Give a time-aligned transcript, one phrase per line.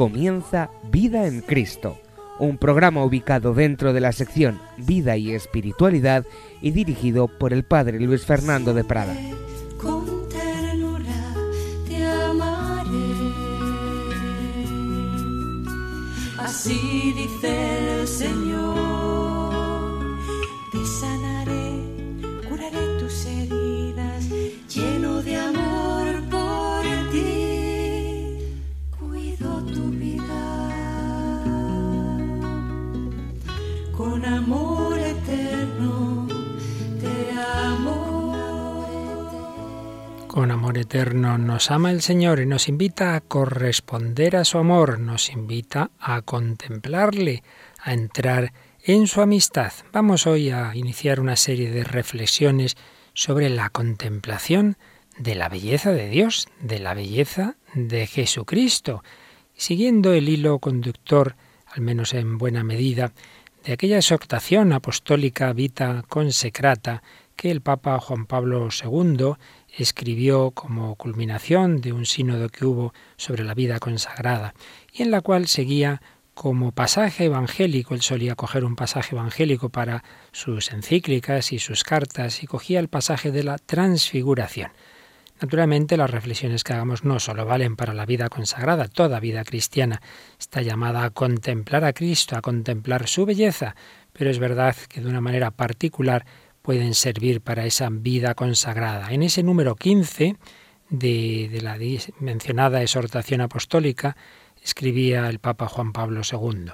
[0.00, 1.98] comienza Vida en Cristo,
[2.38, 6.24] un programa ubicado dentro de la sección Vida y Espiritualidad
[6.62, 9.14] y dirigido por el Padre Luis Fernando de Prada.
[40.76, 45.90] Eterno nos ama el Señor y nos invita a corresponder a su amor, nos invita
[45.98, 47.42] a contemplarle,
[47.82, 49.72] a entrar en su amistad.
[49.92, 52.76] Vamos hoy a iniciar una serie de reflexiones
[53.14, 54.76] sobre la contemplación
[55.18, 59.02] de la belleza de Dios, de la belleza de Jesucristo,
[59.54, 63.12] siguiendo el hilo conductor, al menos en buena medida,
[63.64, 67.02] de aquella exhortación apostólica vita consecrata
[67.36, 69.34] que el Papa Juan Pablo II
[69.82, 74.54] escribió como culminación de un sínodo que hubo sobre la vida consagrada
[74.92, 76.00] y en la cual seguía
[76.34, 82.42] como pasaje evangélico, él solía coger un pasaje evangélico para sus encíclicas y sus cartas
[82.42, 84.70] y cogía el pasaje de la transfiguración.
[85.40, 90.02] Naturalmente las reflexiones que hagamos no solo valen para la vida consagrada, toda vida cristiana
[90.38, 93.74] está llamada a contemplar a Cristo, a contemplar su belleza,
[94.12, 96.26] pero es verdad que de una manera particular
[96.62, 99.12] pueden servir para esa vida consagrada.
[99.12, 100.36] En ese número 15
[100.88, 101.78] de, de la
[102.18, 104.16] mencionada exhortación apostólica
[104.62, 106.72] escribía el Papa Juan Pablo II.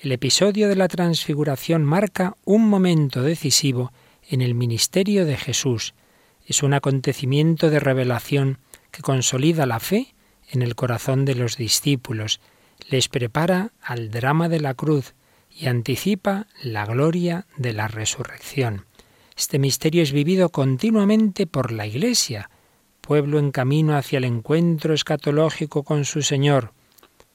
[0.00, 3.92] El episodio de la transfiguración marca un momento decisivo
[4.28, 5.94] en el ministerio de Jesús.
[6.46, 8.58] Es un acontecimiento de revelación
[8.90, 10.14] que consolida la fe
[10.50, 12.40] en el corazón de los discípulos,
[12.88, 15.14] les prepara al drama de la cruz
[15.50, 18.86] y anticipa la gloria de la resurrección.
[19.36, 22.48] Este misterio es vivido continuamente por la Iglesia,
[23.02, 26.72] pueblo en camino hacia el encuentro escatológico con su Señor.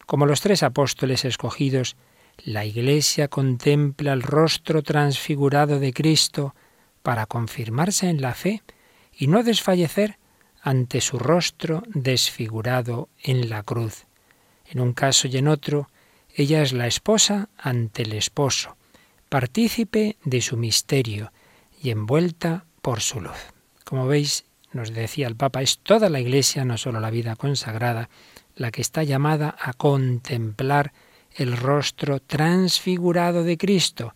[0.08, 1.96] Como los tres apóstoles escogidos,
[2.44, 6.56] la Iglesia contempla el rostro transfigurado de Cristo
[7.04, 8.64] para confirmarse en la fe
[9.16, 10.18] y no desfallecer
[10.64, 14.08] ante su rostro desfigurado en la cruz.
[14.66, 15.88] En un caso y en otro,
[16.36, 18.76] ella es la esposa ante el esposo,
[19.30, 21.32] partícipe de su misterio
[21.82, 23.38] y envuelta por su luz.
[23.84, 28.10] Como veis, nos decía el Papa, es toda la Iglesia, no solo la vida consagrada,
[28.56, 30.94] la que está llamada a contemplar
[31.36, 34.14] el rostro transfigurado de Cristo.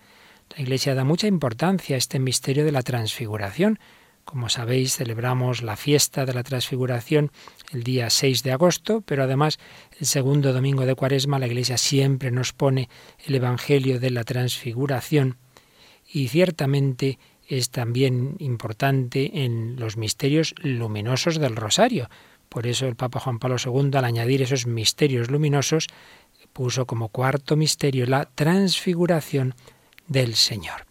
[0.55, 3.79] La Iglesia da mucha importancia a este misterio de la transfiguración.
[4.23, 7.31] Como sabéis, celebramos la fiesta de la transfiguración
[7.71, 9.59] el día 6 de agosto, pero además
[9.99, 12.89] el segundo domingo de Cuaresma la Iglesia siempre nos pone
[13.25, 15.37] el Evangelio de la transfiguración
[16.07, 22.09] y ciertamente es también importante en los misterios luminosos del rosario.
[22.49, 25.87] Por eso el Papa Juan Pablo II, al añadir esos misterios luminosos,
[26.53, 29.55] puso como cuarto misterio la transfiguración
[30.07, 30.85] del Señor.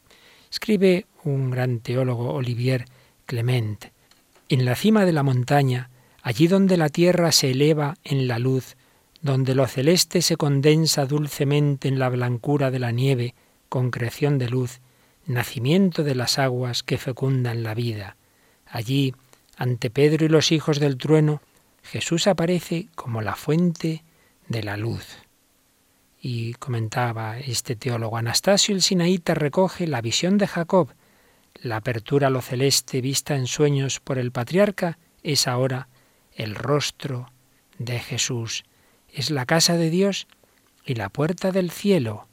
[0.51, 2.85] Escribe un gran teólogo, Olivier
[3.27, 3.87] Clement,
[4.49, 5.91] en la cima de la montaña,
[6.23, 8.77] allí donde la tierra se eleva en la luz,
[9.21, 13.35] donde lo celeste se condensa dulcemente en la blancura de la nieve,
[13.69, 14.81] concreción de luz,
[15.27, 18.17] nacimiento de las aguas que fecundan la vida.
[18.67, 19.15] Allí,
[19.57, 21.41] ante Pedro y los hijos del trueno,
[21.83, 24.03] Jesús aparece como la fuente
[24.49, 25.19] de la luz.
[26.21, 30.89] Y comentaba este teólogo Anastasio el Sinaíta recoge la visión de Jacob.
[31.61, 35.89] La apertura a lo celeste vista en sueños por el patriarca es ahora
[36.35, 37.31] el rostro
[37.79, 38.65] de Jesús.
[39.13, 40.27] Es la casa de Dios
[40.85, 42.27] y la puerta del cielo.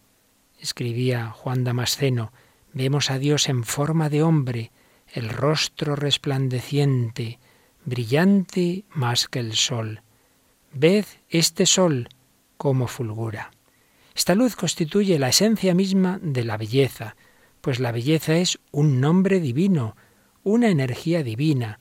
[0.60, 2.32] Escribía Juan Damasceno,
[2.74, 4.72] Vemos a Dios en forma de hombre,
[5.14, 7.40] el rostro resplandeciente,
[7.86, 10.02] brillante más que el sol.
[10.74, 12.08] Ved este sol
[12.58, 13.52] cómo fulgura.
[14.16, 17.16] Esta luz constituye la esencia misma de la belleza,
[17.60, 19.96] pues la belleza es un nombre divino,
[20.44, 21.80] una energía divina,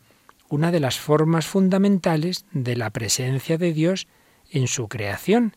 [0.49, 4.09] una de las formas fundamentales de la presencia de Dios
[4.51, 5.57] en su creación.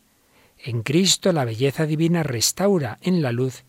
[0.58, 3.64] En Cristo la belleza divina restaura en la luz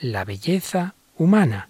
[0.00, 1.68] la belleza humana.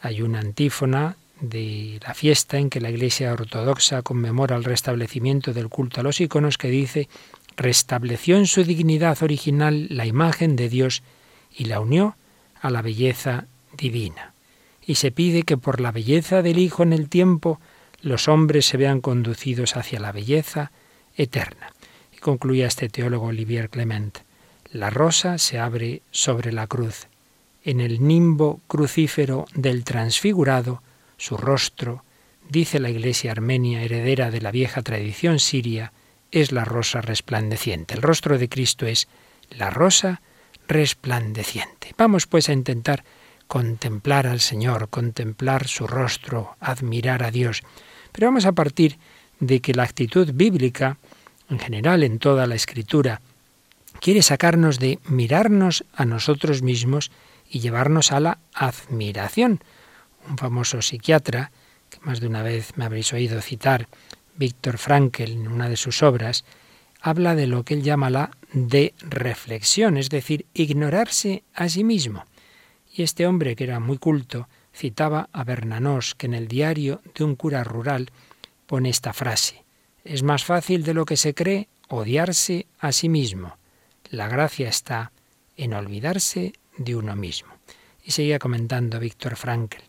[0.00, 5.68] Hay una antífona de la fiesta en que la Iglesia Ortodoxa conmemora el restablecimiento del
[5.68, 7.08] culto a los iconos que dice
[7.56, 11.02] restableció en su dignidad original la imagen de Dios
[11.52, 12.16] y la unió
[12.60, 13.46] a la belleza
[13.76, 14.32] divina.
[14.86, 17.60] Y se pide que por la belleza del Hijo en el tiempo
[18.00, 20.72] los hombres se vean conducidos hacia la belleza
[21.16, 21.72] eterna.
[22.12, 24.18] Y concluía este teólogo Olivier Clement.
[24.72, 27.06] La rosa se abre sobre la cruz.
[27.64, 30.82] En el nimbo crucífero del transfigurado,
[31.16, 32.04] su rostro,
[32.50, 35.92] dice la Iglesia armenia, heredera de la vieja tradición siria,
[36.30, 37.94] es la rosa resplandeciente.
[37.94, 39.08] El rostro de Cristo es
[39.50, 40.20] la rosa
[40.68, 41.94] resplandeciente.
[41.96, 43.02] Vamos pues a intentar
[43.46, 47.62] contemplar al Señor, contemplar su rostro, admirar a Dios.
[48.12, 48.98] Pero vamos a partir
[49.40, 50.98] de que la actitud bíblica,
[51.48, 53.22] en general en toda la escritura,
[54.00, 57.10] quiere sacarnos de mirarnos a nosotros mismos
[57.54, 59.62] y llevarnos a la admiración.
[60.28, 61.52] Un famoso psiquiatra,
[61.88, 63.86] que más de una vez me habréis oído citar,
[64.34, 66.44] Víctor Frankel, en una de sus obras,
[67.00, 72.24] habla de lo que él llama la de reflexión, es decir, ignorarse a sí mismo.
[72.92, 77.22] Y este hombre, que era muy culto, citaba a Bernanos, que en el diario de
[77.22, 78.10] un cura rural
[78.66, 79.62] pone esta frase.
[80.02, 83.58] Es más fácil de lo que se cree odiarse a sí mismo.
[84.10, 85.12] La gracia está
[85.56, 87.52] en olvidarse de uno mismo.
[88.02, 89.82] Y seguía comentando Víctor Frankl.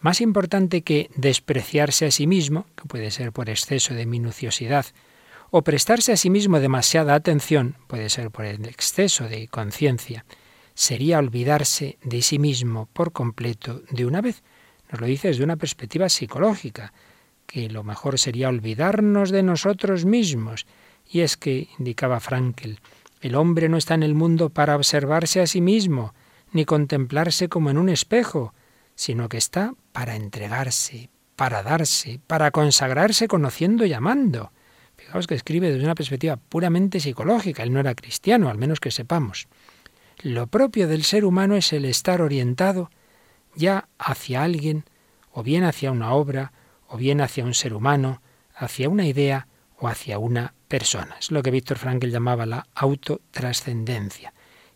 [0.00, 4.86] Más importante que despreciarse a sí mismo, que puede ser por exceso de minuciosidad,
[5.50, 10.24] o prestarse a sí mismo demasiada atención, puede ser por el exceso de conciencia,
[10.74, 14.42] sería olvidarse de sí mismo por completo de una vez.
[14.90, 16.92] Nos lo dice desde una perspectiva psicológica,
[17.46, 20.66] que lo mejor sería olvidarnos de nosotros mismos.
[21.08, 22.80] Y es que, indicaba Frankel,
[23.20, 26.14] el hombre no está en el mundo para observarse a sí mismo,
[26.52, 28.54] ni contemplarse como en un espejo,
[28.94, 34.52] sino que está para entregarse, para darse, para consagrarse conociendo y amando.
[34.96, 38.90] Fijaos que escribe desde una perspectiva puramente psicológica, él no era cristiano, al menos que
[38.90, 39.48] sepamos.
[40.22, 42.90] Lo propio del ser humano es el estar orientado
[43.54, 44.84] ya hacia alguien,
[45.30, 46.52] o bien hacia una obra,
[46.88, 48.22] o bien hacia un ser humano,
[48.54, 51.16] hacia una idea o hacia una persona.
[51.18, 54.32] Es lo que Víctor Frankl llamaba la autotrascendencia.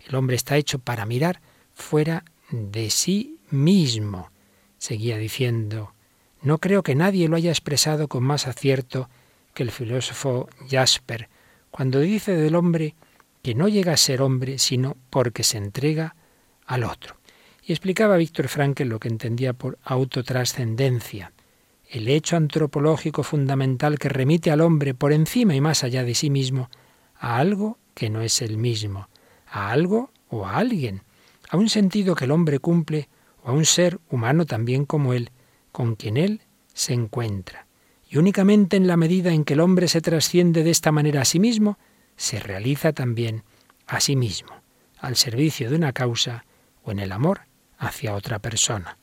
[0.06, 1.40] El hombre está hecho para mirar
[1.80, 4.30] fuera de sí mismo.
[4.78, 5.92] Seguía diciendo,
[6.42, 9.08] no creo que nadie lo haya expresado con más acierto
[9.54, 11.28] que el filósofo Jasper,
[11.70, 12.94] cuando dice del hombre
[13.42, 16.14] que no llega a ser hombre sino porque se entrega
[16.66, 17.16] al otro.
[17.62, 21.32] Y explicaba Víctor Frankl lo que entendía por autotrascendencia,
[21.88, 26.30] el hecho antropológico fundamental que remite al hombre por encima y más allá de sí
[26.30, 26.70] mismo
[27.18, 29.08] a algo que no es el mismo,
[29.46, 31.02] a algo o a alguien,
[31.50, 33.08] a un sentido que el hombre cumple
[33.42, 35.30] o a un ser humano también como él,
[35.72, 36.42] con quien él
[36.72, 37.66] se encuentra.
[38.08, 41.24] Y únicamente en la medida en que el hombre se trasciende de esta manera a
[41.24, 41.76] sí mismo,
[42.16, 43.42] se realiza también
[43.88, 44.52] a sí mismo,
[44.98, 46.44] al servicio de una causa
[46.84, 47.42] o en el amor
[47.78, 48.98] hacia otra persona.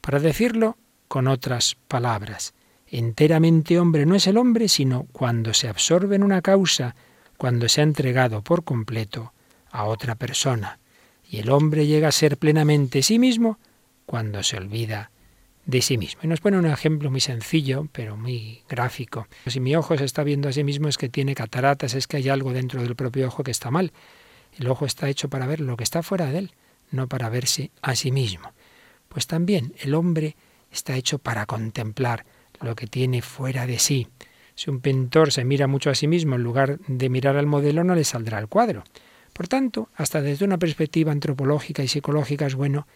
[0.00, 0.76] Para decirlo
[1.06, 2.52] con otras palabras,
[2.88, 6.96] enteramente hombre no es el hombre, sino cuando se absorbe en una causa,
[7.36, 9.32] cuando se ha entregado por completo
[9.70, 10.80] a otra persona.
[11.32, 13.58] Y el hombre llega a ser plenamente sí mismo
[14.04, 15.10] cuando se olvida
[15.64, 16.20] de sí mismo.
[16.22, 19.26] Y nos pone un ejemplo muy sencillo, pero muy gráfico.
[19.46, 22.18] Si mi ojo se está viendo a sí mismo es que tiene cataratas, es que
[22.18, 23.92] hay algo dentro del propio ojo que está mal.
[24.58, 26.52] El ojo está hecho para ver lo que está fuera de él,
[26.90, 28.52] no para verse a sí mismo.
[29.08, 30.36] Pues también el hombre
[30.70, 32.26] está hecho para contemplar
[32.60, 34.06] lo que tiene fuera de sí.
[34.54, 37.84] Si un pintor se mira mucho a sí mismo en lugar de mirar al modelo,
[37.84, 38.84] no le saldrá el cuadro.
[39.32, 42.86] Por tanto, hasta desde una perspectiva antropológica y psicológica es bueno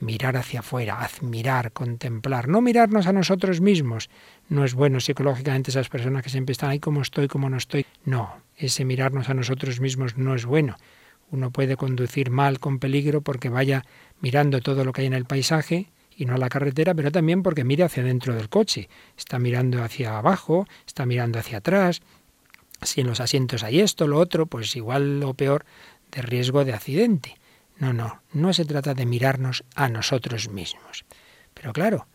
[0.00, 4.10] mirar hacia afuera, admirar, contemplar, no mirarnos a nosotros mismos.
[4.48, 7.86] No es bueno psicológicamente esas personas que siempre están ahí como estoy, como no estoy.
[8.04, 10.76] No, ese mirarnos a nosotros mismos no es bueno.
[11.30, 13.84] Uno puede conducir mal con peligro porque vaya
[14.20, 17.42] mirando todo lo que hay en el paisaje y no a la carretera, pero también
[17.42, 18.88] porque mire hacia dentro del coche.
[19.16, 22.00] Está mirando hacia abajo, está mirando hacia atrás.
[22.82, 25.64] Si en los asientos hay esto, lo otro, pues igual o peor
[26.12, 27.36] de riesgo de accidente.
[27.78, 31.04] No, no, no se trata de mirarnos a nosotros mismos.
[31.54, 32.06] Pero claro,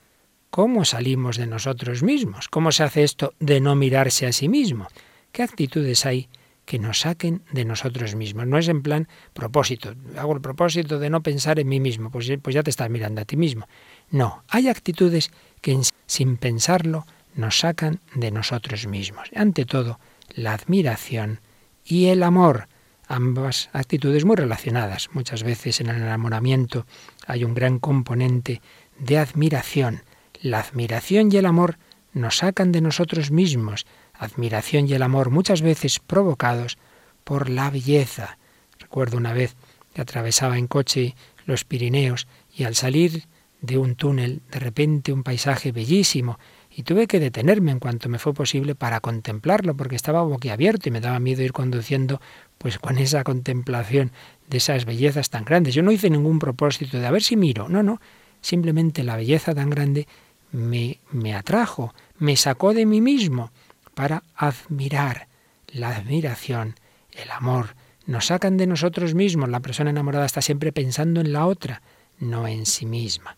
[0.50, 2.50] ¿cómo salimos de nosotros mismos?
[2.50, 4.88] ¿Cómo se hace esto de no mirarse a sí mismo?
[5.32, 6.30] ¿Qué actitudes hay
[6.66, 8.48] que nos saquen de nosotros mismos.
[8.48, 9.94] No es en plan propósito.
[10.18, 13.22] Hago el propósito de no pensar en mí mismo, pues, pues ya te estás mirando
[13.22, 13.68] a ti mismo.
[14.10, 17.06] No, hay actitudes que sin pensarlo
[17.36, 19.30] nos sacan de nosotros mismos.
[19.36, 20.00] Ante todo,
[20.30, 21.40] la admiración
[21.84, 22.68] y el amor.
[23.08, 25.10] Ambas actitudes muy relacionadas.
[25.14, 26.86] Muchas veces en el enamoramiento
[27.28, 28.62] hay un gran componente
[28.98, 30.04] de admiración.
[30.42, 31.78] La admiración y el amor
[32.14, 36.78] nos sacan de nosotros mismos, admiración y el amor muchas veces provocados
[37.24, 38.38] por la belleza.
[38.80, 39.56] Recuerdo una vez
[39.94, 41.16] que atravesaba en coche
[41.46, 43.26] los Pirineos y al salir
[43.62, 46.38] de un túnel, de repente un paisaje bellísimo
[46.76, 50.92] y tuve que detenerme en cuanto me fue posible para contemplarlo, porque estaba boquiabierto y
[50.92, 52.20] me daba miedo ir conduciendo
[52.58, 54.12] pues con esa contemplación
[54.48, 55.76] de esas bellezas tan grandes.
[55.76, 58.02] Yo no hice ningún propósito de a ver si miro, no, no,
[58.42, 60.08] simplemente la belleza tan grande
[60.52, 63.52] me, me atrajo, me sacó de mí mismo
[63.94, 65.28] para admirar
[65.68, 66.76] la admiración,
[67.12, 67.76] el amor,
[68.06, 69.50] nos sacan de nosotros mismos.
[69.50, 71.82] La persona enamorada está siempre pensando en la otra,
[72.20, 73.38] no en sí misma.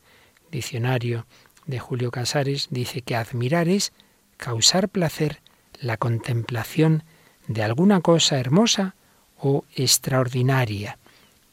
[0.52, 1.26] Diccionario
[1.68, 3.94] de Julio Casares dice que admirar es
[4.38, 5.42] causar placer
[5.80, 7.04] la contemplación
[7.48, 8.96] de alguna cosa hermosa
[9.38, 10.98] o extraordinaria.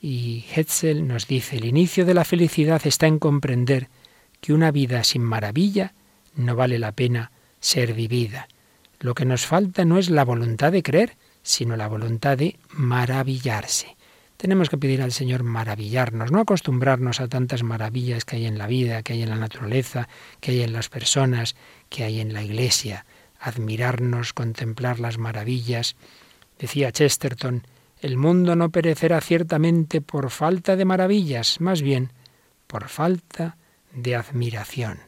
[0.01, 3.89] Y Hetzel nos dice, el inicio de la felicidad está en comprender
[4.41, 5.95] que una vida sin maravilla
[6.35, 8.49] no vale la pena ser vivida.
[8.99, 13.97] Lo que nos falta no es la voluntad de creer, sino la voluntad de maravillarse.
[14.43, 18.67] Tenemos que pedir al Señor maravillarnos, no acostumbrarnos a tantas maravillas que hay en la
[18.67, 20.09] vida, que hay en la naturaleza,
[20.41, 21.55] que hay en las personas,
[21.89, 23.07] que hay en la Iglesia.
[23.39, 25.95] Admirarnos, contemplar las maravillas.
[26.59, 27.65] Decía Chesterton,
[28.01, 32.11] el mundo no perecerá ciertamente por falta de maravillas, más bien
[32.67, 33.57] por falta
[33.95, 34.99] de admiración.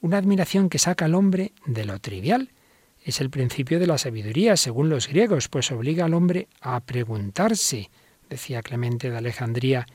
[0.00, 2.52] Una admiración que saca al hombre de lo trivial.
[3.02, 7.90] Es el principio de la sabiduría, según los griegos, pues obliga al hombre a preguntarse,
[8.28, 9.86] decía Clemente de Alejandría,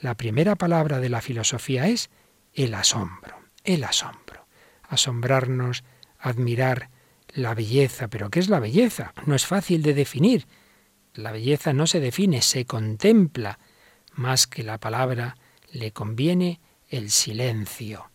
[0.00, 2.10] la primera palabra de la filosofía es
[2.52, 4.46] el asombro, el asombro.
[4.88, 5.84] Asombrarnos,
[6.18, 6.90] admirar
[7.34, 8.08] la belleza.
[8.08, 9.12] ¿Pero qué es la belleza?
[9.26, 10.46] No es fácil de definir.
[11.14, 13.58] La belleza no se define, se contempla.
[14.14, 15.36] Más que la palabra,
[15.72, 18.10] le conviene el silencio.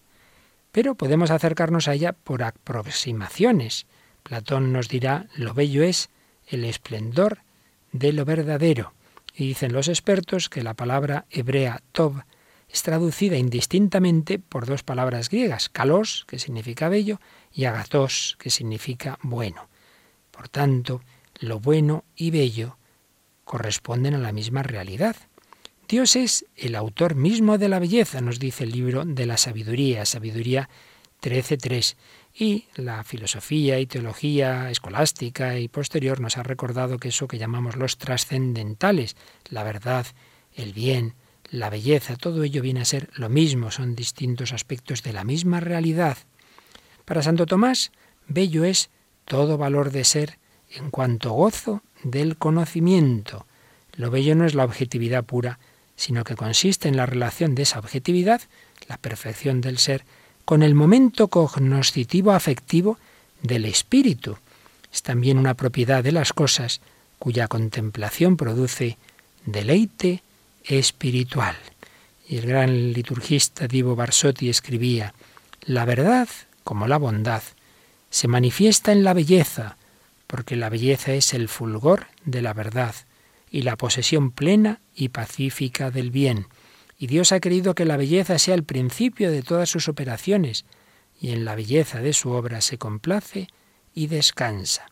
[0.72, 3.86] Pero podemos acercarnos a ella por aproximaciones.
[4.24, 6.10] Platón nos dirá, lo bello es
[6.48, 7.40] el esplendor
[7.92, 8.94] de lo verdadero.
[9.40, 12.24] Y dicen los expertos que la palabra hebrea tov
[12.68, 17.22] es traducida indistintamente por dos palabras griegas, kalos, que significa bello,
[17.54, 19.70] y agatos, que significa bueno.
[20.32, 21.02] Por tanto,
[21.40, 22.78] lo bueno y bello
[23.46, 25.16] corresponden a la misma realidad.
[25.88, 30.06] Dios es el autor mismo de la belleza, nos dice el libro de la sabiduría,
[30.06, 30.68] sabiduría
[31.22, 31.96] 13.3.
[32.42, 37.76] Y la filosofía y teología escolástica y posterior nos ha recordado que eso que llamamos
[37.76, 39.18] los trascendentales,
[39.50, 40.08] la verdad,
[40.56, 41.16] el bien,
[41.52, 45.60] la belleza, todo ello viene a ser lo mismo, son distintos aspectos de la misma
[45.60, 46.18] realidad.
[47.04, 47.92] Para Santo Tomás,
[48.30, 48.90] bello es
[49.26, 53.48] todo valor de ser en cuanto gozo del conocimiento.
[53.96, 55.60] Lo bello no es la objetividad pura,
[55.98, 58.42] sino que consiste en la relación de esa objetividad,
[58.88, 60.06] la perfección del ser,
[60.50, 62.98] con el momento cognoscitivo afectivo
[63.44, 64.36] del espíritu.
[64.92, 66.82] Es también una propiedad de las cosas
[67.20, 68.98] cuya contemplación produce
[69.46, 70.24] deleite
[70.64, 71.56] espiritual.
[72.28, 75.14] Y el gran liturgista Divo Barsotti escribía,
[75.66, 76.28] la verdad,
[76.64, 77.44] como la bondad,
[78.10, 79.78] se manifiesta en la belleza,
[80.26, 82.96] porque la belleza es el fulgor de la verdad
[83.52, 86.48] y la posesión plena y pacífica del bien
[87.00, 90.66] y Dios ha querido que la belleza sea el principio de todas sus operaciones,
[91.20, 93.48] y en la belleza de su obra se complace
[93.94, 94.86] y descansa.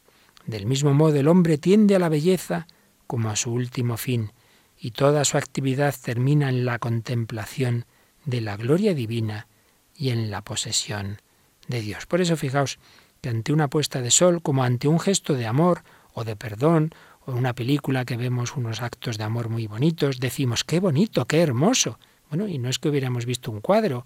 [0.46, 2.66] Del mismo modo el hombre tiende a la belleza
[3.08, 4.32] como a su último fin,
[4.80, 7.86] y toda su actividad termina en la contemplación
[8.24, 9.48] de la gloria divina
[9.94, 11.22] y en la posesión
[11.68, 12.06] de Dios.
[12.06, 12.80] Por eso fijaos
[13.20, 15.84] que ante una puesta de sol, como ante un gesto de amor
[16.14, 16.92] o de perdón
[17.28, 21.42] o una película que vemos unos actos de amor muy bonitos, decimos, qué bonito, qué
[21.42, 22.00] hermoso.
[22.30, 24.06] Bueno, y no es que hubiéramos visto un cuadro,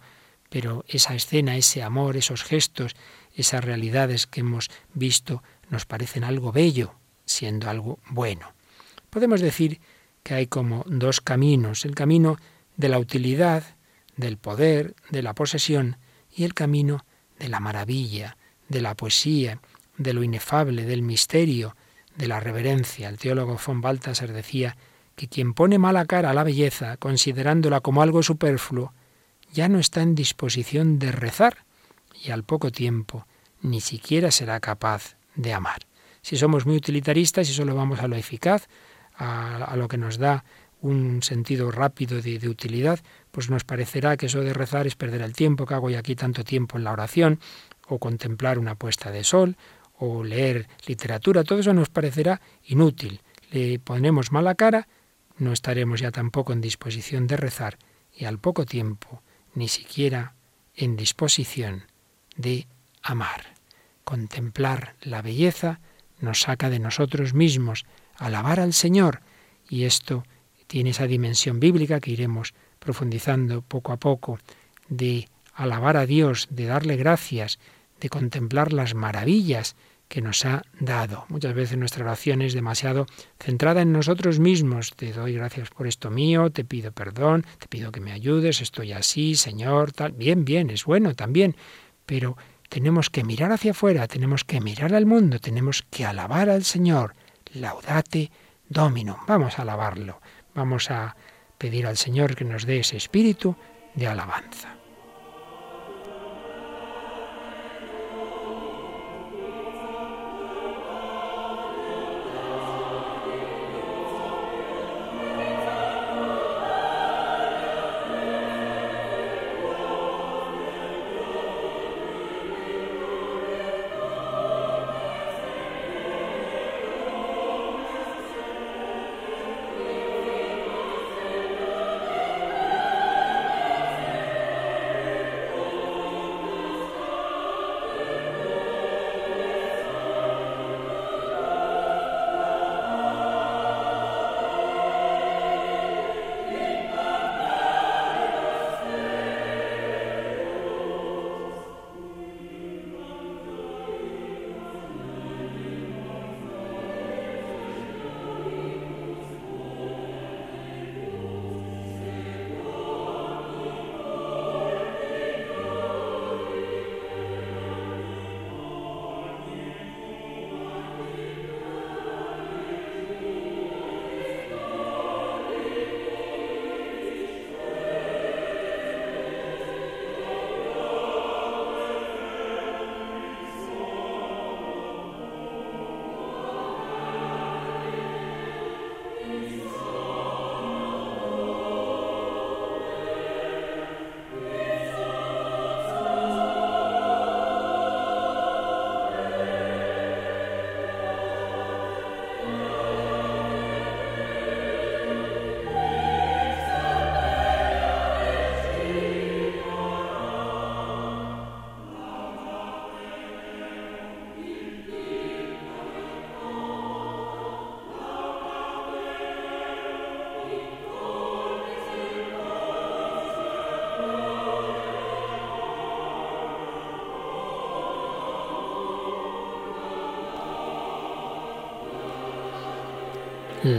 [0.50, 2.96] pero esa escena, ese amor, esos gestos,
[3.36, 8.54] esas realidades que hemos visto nos parecen algo bello, siendo algo bueno.
[9.12, 9.80] Podemos decir
[10.24, 12.38] que hay como dos caminos, el camino
[12.76, 13.64] de la utilidad,
[14.18, 15.98] del poder, de la posesión,
[16.36, 17.06] y el camino
[17.38, 18.36] de la maravilla,
[18.68, 19.60] de la poesía,
[19.98, 21.76] de lo inefable, del misterio,
[22.16, 23.10] de la reverencia.
[23.10, 24.78] El teólogo von Balthasar decía
[25.16, 28.94] que quien pone mala cara a la belleza, considerándola como algo superfluo,
[29.52, 31.66] ya no está en disposición de rezar
[32.24, 33.28] y al poco tiempo
[33.62, 35.80] ni siquiera será capaz de amar.
[36.22, 38.68] Si somos muy utilitaristas y solo vamos a lo eficaz,
[39.16, 40.44] a, lo que nos da
[40.82, 43.00] un sentido rápido de, utilidad,
[43.32, 46.16] pues nos parecerá que eso de rezar es perder el tiempo, que hago yo aquí
[46.16, 47.40] tanto tiempo en la oración,
[47.88, 49.58] o contemplar una puesta de sol,
[50.04, 53.22] o leer literatura, todo eso nos parecerá inútil.
[53.52, 54.88] Le ponemos mala cara,
[55.38, 57.78] no estaremos ya tampoco en disposición de rezar
[58.12, 59.22] y al poco tiempo
[59.54, 60.34] ni siquiera
[60.76, 61.84] en disposición
[62.36, 62.66] de
[63.04, 63.54] amar.
[64.04, 65.80] Contemplar la belleza
[66.20, 67.86] nos saca de nosotros mismos,
[68.18, 69.22] alabar al Señor
[69.70, 70.24] y esto
[70.66, 74.40] tiene esa dimensión bíblica que iremos profundizando poco a poco
[74.90, 77.60] de alabar a Dios, de darle gracias,
[78.00, 79.76] de contemplar las maravillas
[80.12, 81.24] que nos ha dado.
[81.30, 83.06] Muchas veces nuestra oración es demasiado
[83.40, 84.92] centrada en nosotros mismos.
[84.94, 88.92] Te doy gracias por esto mío, te pido perdón, te pido que me ayudes, estoy
[88.92, 90.12] así, Señor, tal.
[90.12, 91.56] Bien, bien, es bueno también,
[92.06, 92.36] pero
[92.68, 97.16] tenemos que mirar hacia afuera, tenemos que mirar al mundo, tenemos que alabar al Señor.
[97.54, 98.32] Laudate
[98.68, 99.16] Dominum.
[99.30, 100.20] Vamos a alabarlo.
[100.54, 101.16] Vamos a
[101.58, 103.56] pedir al Señor que nos dé ese espíritu
[103.96, 104.81] de alabanza.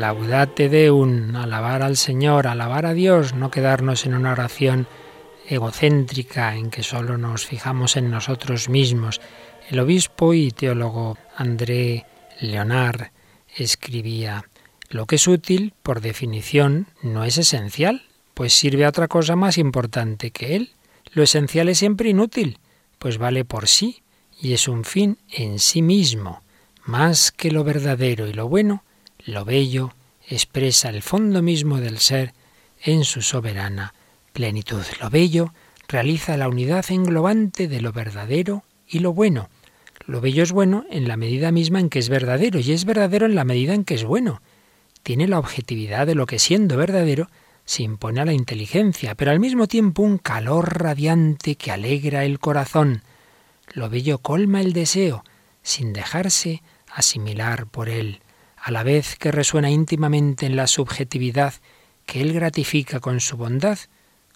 [0.00, 4.87] Laudate Deum, alabar al Señor, alabar a Dios, no quedarnos en una oración
[5.48, 9.20] egocéntrica en que solo nos fijamos en nosotros mismos.
[9.68, 12.07] El obispo y teólogo André
[12.40, 13.11] Leonard
[13.57, 14.44] escribía,
[14.88, 18.02] lo que es útil, por definición, no es esencial,
[18.35, 20.70] pues sirve a otra cosa más importante que él.
[21.12, 22.59] Lo esencial es siempre inútil,
[22.98, 24.02] pues vale por sí
[24.40, 26.42] y es un fin en sí mismo,
[26.85, 28.85] más que lo verdadero y lo bueno
[29.24, 29.94] lo bello
[30.26, 32.32] expresa el fondo mismo del ser
[32.82, 33.94] en su soberana
[34.32, 34.82] plenitud.
[35.00, 35.52] Lo bello
[35.87, 39.48] realiza la unidad englobante de lo verdadero y lo bueno.
[40.06, 43.26] Lo bello es bueno en la medida misma en que es verdadero y es verdadero
[43.26, 44.42] en la medida en que es bueno.
[45.04, 47.28] Tiene la objetividad de lo que siendo verdadero
[47.64, 52.40] se impone a la inteligencia, pero al mismo tiempo un calor radiante que alegra el
[52.40, 53.02] corazón.
[53.72, 55.22] Lo bello colma el deseo,
[55.62, 58.21] sin dejarse asimilar por él
[58.62, 61.55] a la vez que resuena íntimamente en la subjetividad
[62.07, 63.77] que Él gratifica con su bondad,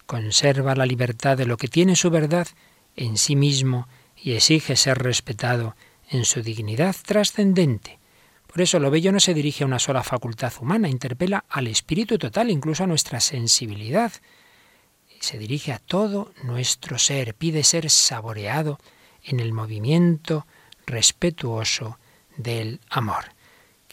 [0.05, 2.49] conserva la libertad de lo que tiene su verdad
[2.97, 3.87] en sí mismo
[4.17, 5.77] y exige ser respetado
[6.11, 8.01] en su dignidad trascendente.
[8.49, 12.19] Por eso lo bello no se dirige a una sola facultad humana, interpela al espíritu
[12.19, 14.13] total, incluso a nuestra sensibilidad.
[15.21, 18.81] Se dirige a todo nuestro ser, pide ser saboreado
[19.23, 20.47] en el movimiento
[20.85, 21.99] respetuoso
[22.37, 23.36] del amor.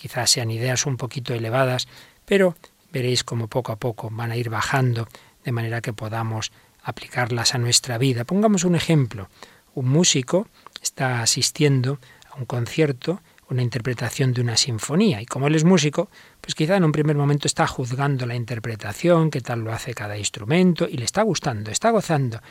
[0.04, 1.88] Quizás sean ideas un poquito elevadas,
[2.26, 2.58] pero
[2.92, 5.08] veréis como poco a poco van a ir bajando
[5.46, 6.52] de manera que podamos
[6.84, 8.26] aplicarlas a nuestra vida.
[8.26, 9.30] Pongamos un ejemplo.
[9.76, 10.50] Un músico
[10.82, 16.10] está asistiendo a un concierto, una interpretación de una sinfonía, y como él es músico,
[16.42, 20.18] pues quizá en un primer momento está juzgando la interpretación, qué tal lo hace cada
[20.18, 22.42] instrumento, y le está gustando, está gozando,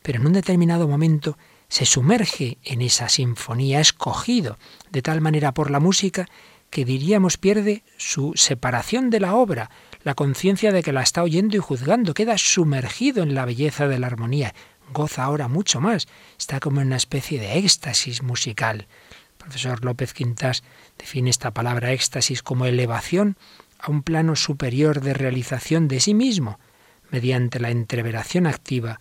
[0.00, 1.36] pero en un determinado momento
[1.68, 4.58] se sumerge en esa sinfonía, escogido
[4.90, 6.26] de tal manera por la música
[6.72, 9.70] que diríamos pierde su separación de la obra,
[10.02, 13.98] la conciencia de que la está oyendo y juzgando, queda sumergido en la belleza de
[13.98, 14.54] la armonía,
[14.92, 16.08] goza ahora mucho más,
[16.38, 18.88] está como en una especie de éxtasis musical.
[18.88, 20.64] El profesor López Quintas
[20.98, 23.36] define esta palabra éxtasis como elevación
[23.78, 26.58] a un plano superior de realización de sí mismo,
[27.10, 29.00] mediante la entreveración activa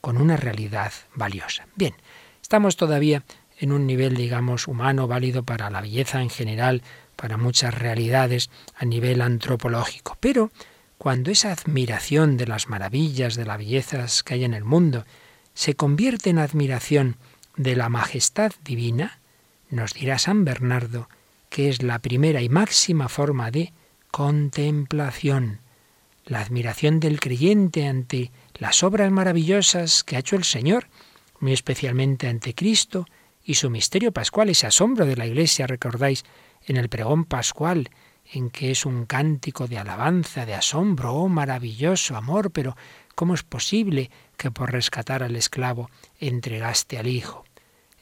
[0.00, 1.66] con una realidad valiosa.
[1.74, 1.94] Bien,
[2.48, 3.24] Estamos todavía
[3.58, 6.82] en un nivel, digamos, humano, válido para la belleza en general,
[7.18, 10.16] para muchas realidades a nivel antropológico.
[10.20, 10.52] Pero
[10.98, 15.04] cuando esa admiración de las maravillas, de las bellezas que hay en el mundo,
[15.52, 17.16] se convierte en admiración
[17.56, 19.18] de la majestad divina,
[19.68, 21.08] nos dirá San Bernardo
[21.50, 23.72] que es la primera y máxima forma de
[24.10, 25.60] contemplación,
[26.24, 30.86] la admiración del creyente ante las obras maravillosas que ha hecho el Señor,
[31.40, 33.06] muy especialmente ante Cristo
[33.44, 36.24] y su misterio pascual, ese asombro de la Iglesia, recordáis,
[36.68, 37.90] en el pregón pascual,
[38.32, 42.76] en que es un cántico de alabanza, de asombro, oh maravilloso amor, pero
[43.14, 47.44] ¿cómo es posible que por rescatar al esclavo entregaste al Hijo?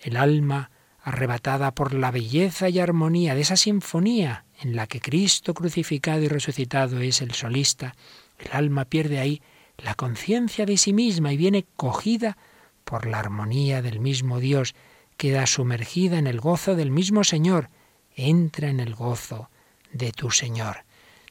[0.02, 5.54] El alma arrebatada por la belleza y armonía de esa sinfonía en la que Cristo
[5.54, 7.94] crucificado y resucitado es el solista,
[8.38, 9.40] el alma pierde ahí
[9.78, 12.36] la conciencia de sí misma y viene cogida
[12.84, 14.74] por la armonía del mismo Dios,
[15.16, 17.68] queda sumergida en el gozo del mismo Señor,
[18.16, 19.48] entra en el gozo
[19.92, 20.78] de tu Señor.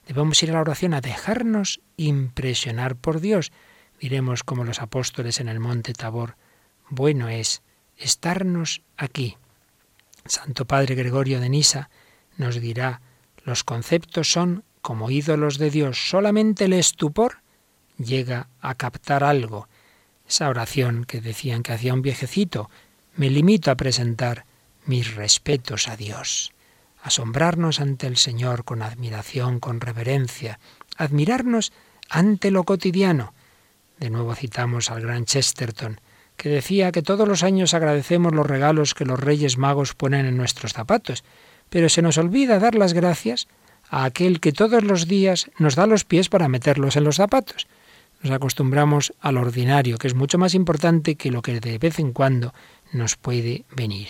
[0.08, 3.52] Debemos ir a la oración a dejarnos impresionar por Dios.
[4.00, 6.38] Diremos como los apóstoles en el monte Tabor,
[6.90, 7.64] bueno es
[7.98, 9.38] estarnos aquí,
[10.26, 11.90] Santo Padre Gregorio de Nisa
[12.38, 13.02] nos dirá,
[13.44, 17.42] los conceptos son como ídolos de Dios, solamente el estupor
[17.98, 19.68] llega a captar algo.
[20.28, 22.70] Esa oración que decían que hacía un viejecito,
[23.16, 24.46] me limito a presentar
[24.86, 26.52] mis respetos a Dios,
[27.06, 30.60] asombrarnos ante el Señor con admiración, con reverencia,
[30.98, 31.72] admirarnos
[32.10, 33.36] ante lo cotidiano.
[34.00, 36.02] De nuevo citamos al gran Chesterton,
[36.36, 40.36] que decía que todos los años agradecemos los regalos que los Reyes Magos ponen en
[40.36, 41.24] nuestros zapatos,
[41.70, 43.48] pero se nos olvida dar las gracias
[43.88, 47.68] a aquel que todos los días nos da los pies para meterlos en los zapatos.
[48.24, 52.14] Nos acostumbramos al ordinario, que es mucho más importante que lo que de vez en
[52.14, 52.52] cuando
[52.92, 54.08] nos puede venir.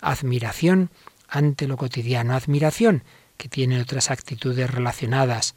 [0.00, 0.90] Admiración
[1.28, 3.04] ante lo cotidiano, admiración
[3.36, 5.54] que tiene otras actitudes relacionadas,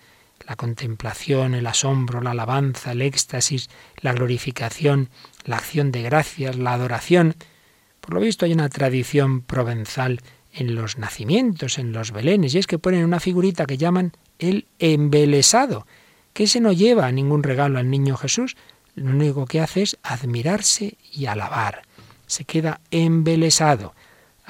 [0.48, 5.10] la contemplación, el asombro, la alabanza, el éxtasis, la glorificación,
[5.46, 7.36] la acción de gracias, la adoración.
[8.00, 10.22] Por lo visto hay una tradición provenzal
[10.54, 14.68] en los nacimientos, en los belenes, y es que ponen una figurita que llaman el
[14.80, 15.88] embelesado,
[16.34, 18.58] que ese no lleva ningún regalo al niño Jesús,
[18.96, 21.84] lo único que hace es admirarse y alabar.
[22.28, 23.94] Se queda embelesado.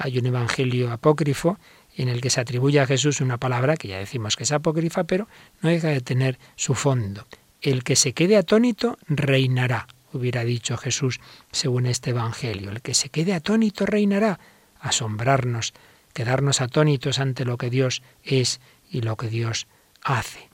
[0.02, 1.60] Hay un evangelio apócrifo
[1.96, 5.04] en el que se atribuye a Jesús una palabra que ya decimos que es apócrifa,
[5.04, 5.28] pero
[5.60, 7.24] no deja de tener su fondo.
[7.60, 11.20] El que se quede atónito reinará, hubiera dicho Jesús
[11.52, 12.72] según este Evangelio.
[12.72, 14.40] El que se quede atónito reinará,
[14.80, 15.72] asombrarnos,
[16.12, 18.60] quedarnos atónitos ante lo que Dios es
[18.90, 19.68] y lo que Dios
[20.02, 20.51] hace.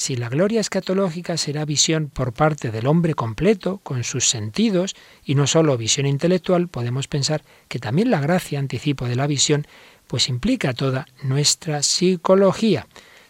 [0.00, 5.34] Si la gloria escatológica será visión por parte del hombre completo, con sus sentidos, y
[5.34, 9.66] no solo visión intelectual, podemos pensar que también la gracia, anticipo de la visión,
[10.06, 12.86] pues implica toda nuestra psicología.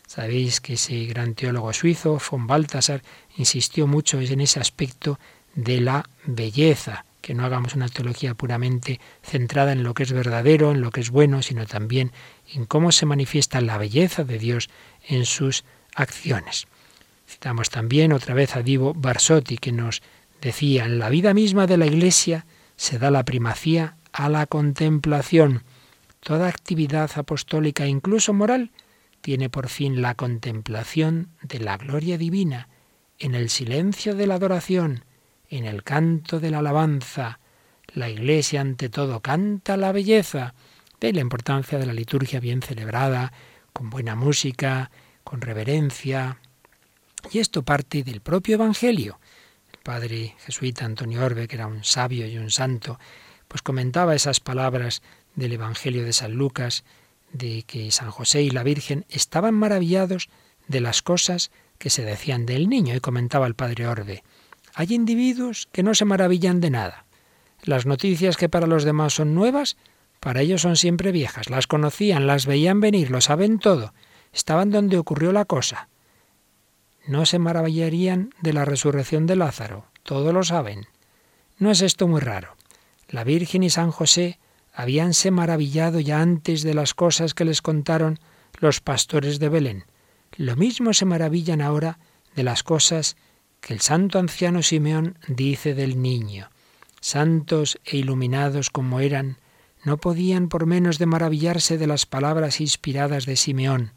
[0.07, 3.03] Sabéis que ese gran teólogo suizo, von Balthasar,
[3.37, 5.19] insistió mucho en ese aspecto
[5.57, 10.71] de la belleza, que no hagamos una teología puramente centrada en lo que es verdadero,
[10.71, 12.13] en lo que es bueno, sino también
[12.55, 14.71] en cómo se manifiesta la belleza de Dios
[15.09, 16.67] en sus acciones.
[17.27, 20.03] Citamos también otra vez a Divo Barsotti, que nos
[20.41, 25.63] decía, en la vida misma de la Iglesia se da la primacía a la contemplación,
[26.21, 28.71] Toda actividad apostólica, incluso moral,
[29.23, 32.69] tiene por fin la contemplación de la gloria divina,
[33.19, 35.05] en el silencio de la adoración,
[35.49, 37.41] en el canto de la alabanza.
[37.95, 40.55] La Iglesia ante todo canta la belleza.
[41.01, 43.33] de la importancia de la liturgia bien celebrada,
[43.73, 44.91] con buena música,
[45.25, 46.39] con reverencia.
[47.31, 49.19] Y esto parte del propio Evangelio.
[49.73, 52.99] El padre jesuita Antonio Orbe, que era un sabio y un santo,
[53.49, 55.03] pues comentaba esas palabras
[55.35, 56.85] del Evangelio de San Lucas,
[57.33, 60.29] de que San José y la Virgen estaban maravillados
[60.69, 64.23] de las cosas que se decían del niño, y comentaba el padre Orbe.
[64.75, 67.05] Hay individuos que no se maravillan de nada.
[67.63, 69.77] Las noticias que para los demás son nuevas,
[70.21, 71.51] para ellos son siempre viejas.
[71.51, 73.95] Las conocían, las veían venir, lo saben todo.
[74.33, 75.89] Estaban donde ocurrió la cosa.
[77.07, 79.87] No se maravillarían de la resurrección de Lázaro.
[80.03, 80.87] Todo lo saben.
[81.59, 82.57] No es esto muy raro.
[83.09, 84.39] La Virgen y San José
[84.73, 88.19] habíanse maravillado ya antes de las cosas que les contaron
[88.61, 89.85] los pastores de Belén.
[90.37, 91.99] Lo mismo se maravillan ahora
[92.35, 93.17] de las cosas
[93.61, 96.51] que el santo anciano Simeón dice del niño.
[97.01, 99.39] Santos e iluminados como eran,
[99.85, 103.93] no podían por menos de maravillarse de las palabras inspiradas de Simeón.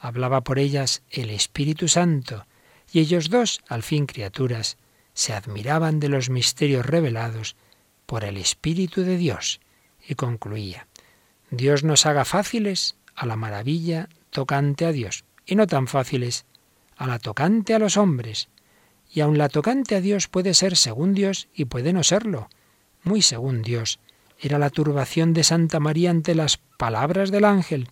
[0.00, 2.46] Hablaba por ellas el Espíritu Santo,
[2.90, 4.78] y ellos dos, al fin criaturas,
[5.12, 7.54] se admiraban de los misterios revelados
[8.06, 9.60] por el Espíritu de Dios.
[10.08, 10.88] Y concluía,
[11.50, 16.46] Dios nos haga fáciles a la maravilla tocante a Dios, y no tan fáciles
[16.96, 18.48] a la tocante a los hombres.
[19.12, 22.48] Y aun la tocante a Dios puede ser según Dios y puede no serlo,
[23.02, 24.00] muy según Dios.
[24.38, 27.90] Era la turbación de Santa María ante las palabras del ángel,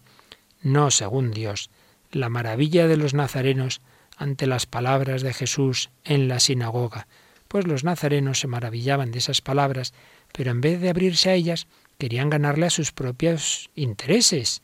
[0.62, 1.70] no según Dios,
[2.10, 3.80] la maravilla de los nazarenos
[4.16, 7.06] ante las palabras de Jesús en la sinagoga,
[7.48, 9.94] pues los nazarenos se maravillaban de esas palabras,
[10.32, 11.66] pero en vez de abrirse a ellas,
[11.98, 14.62] querían ganarle a sus propios intereses.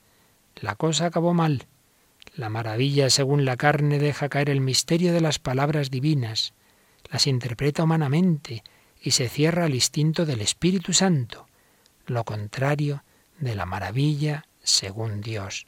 [0.56, 1.66] La cosa acabó mal.
[2.36, 6.52] La maravilla según la carne deja caer el misterio de las palabras divinas,
[7.10, 8.64] las interpreta humanamente
[9.00, 11.46] y se cierra al instinto del Espíritu Santo,
[12.06, 13.04] lo contrario
[13.38, 15.66] de la maravilla según Dios.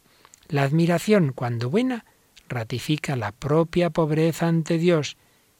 [0.49, 2.05] La admiración, cuando buena,
[2.49, 5.17] ratifica la propia pobreza ante Dios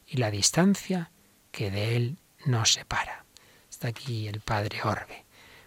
[0.07, 1.11] y la distancia
[1.51, 3.25] que de Él nos separa.
[3.71, 5.25] Está aquí el Padre Orbe.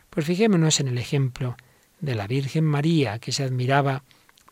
[0.10, 1.58] Pues fijémonos en el ejemplo
[2.00, 4.04] de la Virgen María, que se admiraba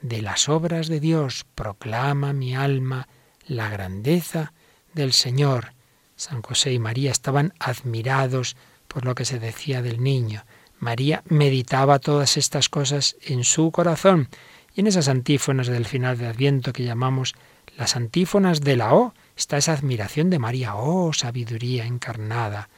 [0.02, 3.08] de las obras de Dios, proclama mi alma
[3.48, 4.54] la grandeza
[4.94, 5.74] del Señor.
[6.16, 10.46] San José y María estaban admirados por lo que se decía del niño.
[10.80, 14.30] María meditaba todas estas cosas en su corazón
[14.78, 17.34] y en esas antífonas del final de Adviento que llamamos
[17.78, 22.70] las antífonas de la O, está esa admiración de María, oh sabiduría encarnada,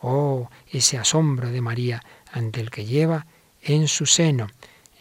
[0.00, 3.26] oh ese asombro de María ante el que lleva
[3.60, 4.46] en su seno.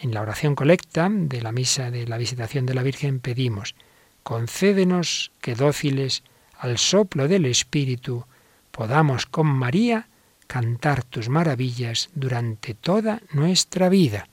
[0.02, 3.76] En la oración colecta de la misa de la visitación de la Virgen pedimos,
[4.24, 6.24] concédenos que dóciles
[6.58, 8.26] al soplo del Espíritu
[8.72, 10.08] podamos con María
[10.48, 14.28] cantar tus maravillas durante toda nuestra vida.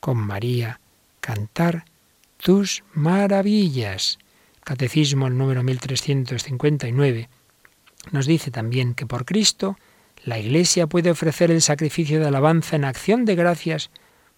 [0.00, 0.80] Con María
[1.28, 1.84] cantar
[2.38, 4.18] tus maravillas.
[4.64, 7.28] Catecismo el número 1359
[8.12, 9.76] nos dice también que por Cristo
[10.24, 13.90] la Iglesia puede ofrecer el sacrificio de alabanza en acción de gracias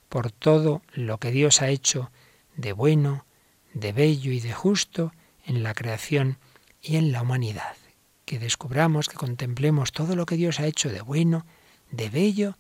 [0.09, 2.11] por todo lo que Dios ha hecho
[2.57, 3.25] de bueno,
[3.73, 5.13] de bello y de justo
[5.47, 6.39] en la creación
[6.83, 7.77] y en la humanidad.
[8.25, 11.47] Que descubramos, que contemplemos todo lo que Dios ha hecho de bueno,
[11.93, 12.59] de bello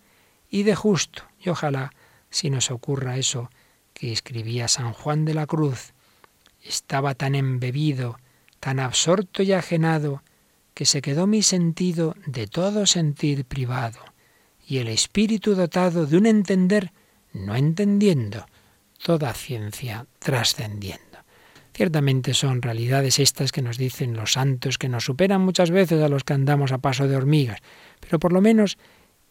[0.48, 1.24] y de justo.
[1.44, 1.92] Y ojalá
[2.30, 3.50] si nos ocurra eso
[3.94, 5.92] que escribía San Juan de la Cruz.
[6.62, 8.18] Estaba tan embebido,
[8.60, 10.22] tan absorto y ajenado,
[10.74, 14.00] que se quedó mi sentido de todo sentir privado,
[14.66, 16.92] y el espíritu dotado de un entender
[17.32, 18.46] no entendiendo,
[19.02, 21.18] toda ciencia trascendiendo.
[21.74, 26.08] Ciertamente son realidades estas que nos dicen los santos, que nos superan muchas veces a
[26.08, 27.60] los que andamos a paso de hormigas,
[28.00, 28.76] pero por lo menos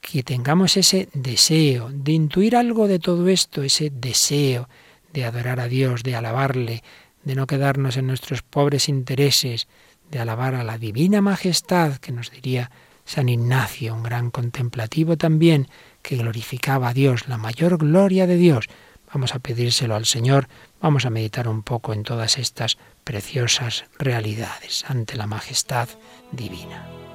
[0.02, 4.70] que tengamos ese deseo de intuir algo de todo esto, ese deseo
[5.14, 6.84] de adorar a Dios, de alabarle,
[7.24, 9.68] de no quedarnos en nuestros pobres intereses,
[10.10, 12.72] de alabar a la divina majestad, que nos diría
[13.06, 15.68] San Ignacio, un gran contemplativo también,
[16.02, 18.68] que glorificaba a Dios, la mayor gloria de Dios.
[19.12, 20.48] Vamos a pedírselo al Señor,
[20.82, 25.90] vamos a meditar un poco en todas estas preciosas realidades ante la majestad
[26.32, 27.09] divina.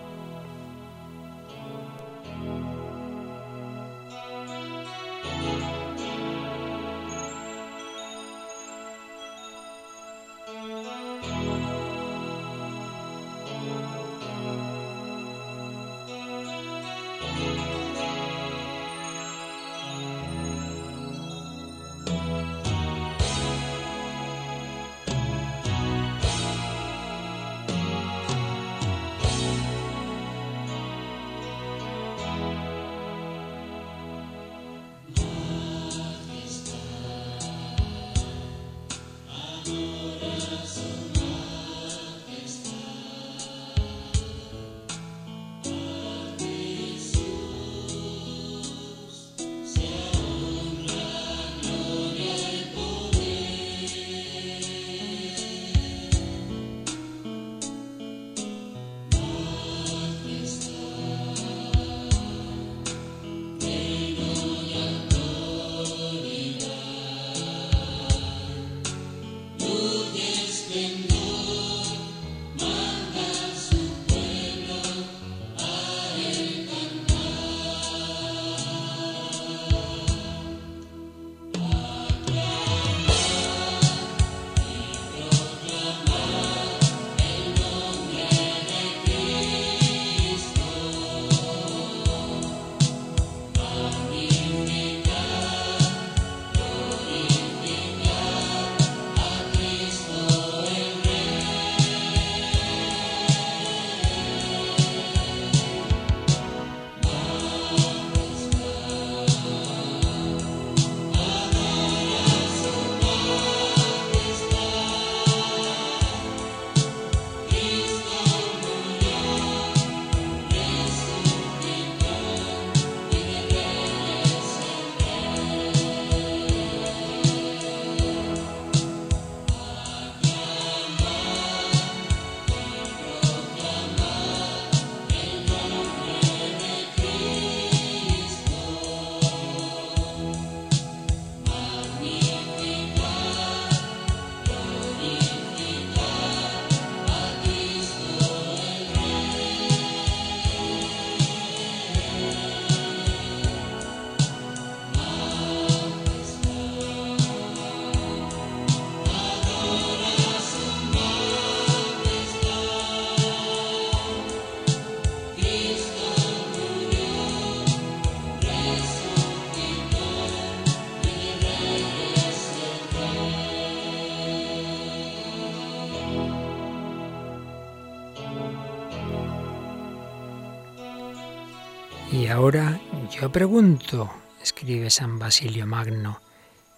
[182.34, 184.10] Ahora yo pregunto,
[184.42, 186.20] escribe San Basilio Magno,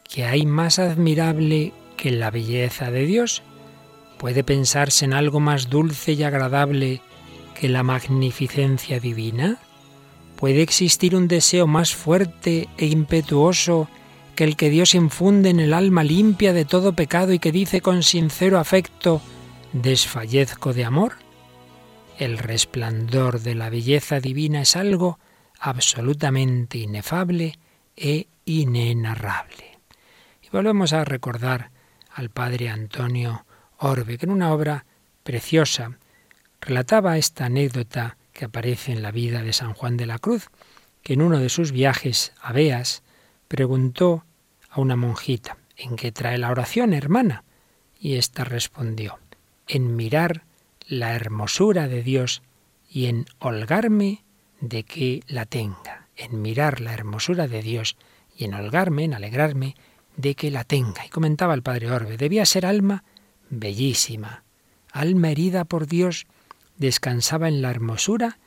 [0.05, 3.43] ¿qué hay más admirable que la belleza de Dios?
[4.19, 7.01] ¿Puede pensarse en algo más dulce y agradable
[7.59, 9.57] que la magnificencia divina?
[10.37, 13.89] ¿Puede existir un deseo más fuerte e impetuoso
[14.35, 17.81] que el que Dios infunde en el alma limpia de todo pecado y que dice
[17.81, 19.23] con sincero afecto,
[19.73, 21.15] desfallezco de amor?
[22.19, 25.19] El resplandor de la belleza divina es algo
[25.59, 27.59] absolutamente inefable
[27.97, 29.79] e inenarrable.
[30.43, 31.71] Y volvemos a recordar
[32.13, 33.45] al padre Antonio
[33.79, 34.87] Orbe, que en una obra
[35.23, 35.99] preciosa
[36.61, 40.49] relataba esta anécdota que aparece en la vida de San Juan de la Cruz,
[41.03, 43.03] que en uno de sus viajes a Beas
[43.49, 44.25] preguntó
[44.71, 47.45] a una monjita, ¿en qué trae la oración, hermana?
[47.99, 49.19] Y ésta respondió,
[49.69, 50.45] en mirar
[50.87, 52.43] la hermosura de Dios
[52.89, 54.25] y en holgarme
[54.61, 57.97] de que la tenga, en mirar la hermosura de Dios
[58.37, 59.75] y en holgarme, en alegrarme
[60.17, 61.05] de que la tenga.
[61.05, 63.05] Y comentaba el padre Orbe, debía ser alma
[63.51, 64.43] bellísima,
[64.93, 66.27] alma herida por Dios,
[66.77, 68.39] descansaba en la hermosura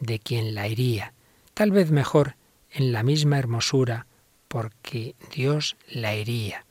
[0.00, 1.12] de quien la hería,
[1.54, 2.36] tal vez mejor
[2.70, 4.06] en la misma hermosura,
[4.48, 6.64] porque Dios la hería.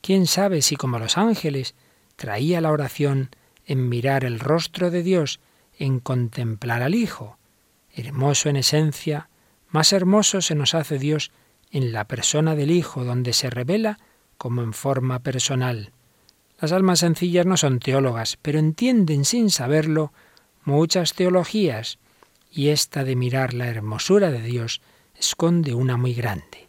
[0.00, 1.74] ¿Quién sabe si como los ángeles
[2.16, 3.30] traía la oración
[3.66, 5.40] en mirar el rostro de Dios,
[5.78, 7.38] en contemplar al Hijo?
[7.94, 9.28] Hermoso en esencia,
[9.68, 11.30] más hermoso se nos hace Dios
[11.70, 13.98] en la persona del Hijo, donde se revela
[14.36, 15.92] como en forma personal.
[16.60, 20.12] Las almas sencillas no son teólogas, pero entienden sin saberlo
[20.64, 21.98] muchas teologías,
[22.50, 24.82] y esta de mirar la hermosura de Dios
[25.16, 26.68] esconde una muy grande.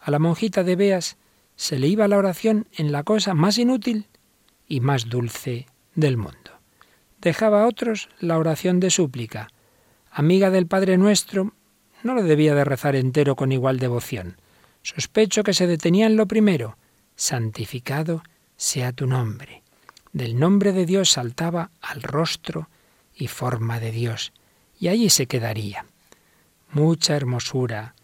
[0.00, 1.16] A la monjita de Beas
[1.56, 4.06] se le iba la oración en la cosa más inútil
[4.66, 6.50] y más dulce del mundo.
[7.20, 9.48] Dejaba a otros la oración de súplica,
[10.14, 11.52] amiga del Padre Nuestro,
[12.04, 14.36] no lo debía de rezar entero con igual devoción.
[14.82, 16.76] Sospecho que se detenía en lo primero,
[17.16, 18.22] santificado
[18.56, 19.62] sea tu nombre.
[20.12, 22.68] Del nombre de Dios saltaba al rostro
[23.16, 24.32] y forma de Dios,
[24.78, 25.84] y allí se quedaría.
[26.70, 27.94] Mucha hermosura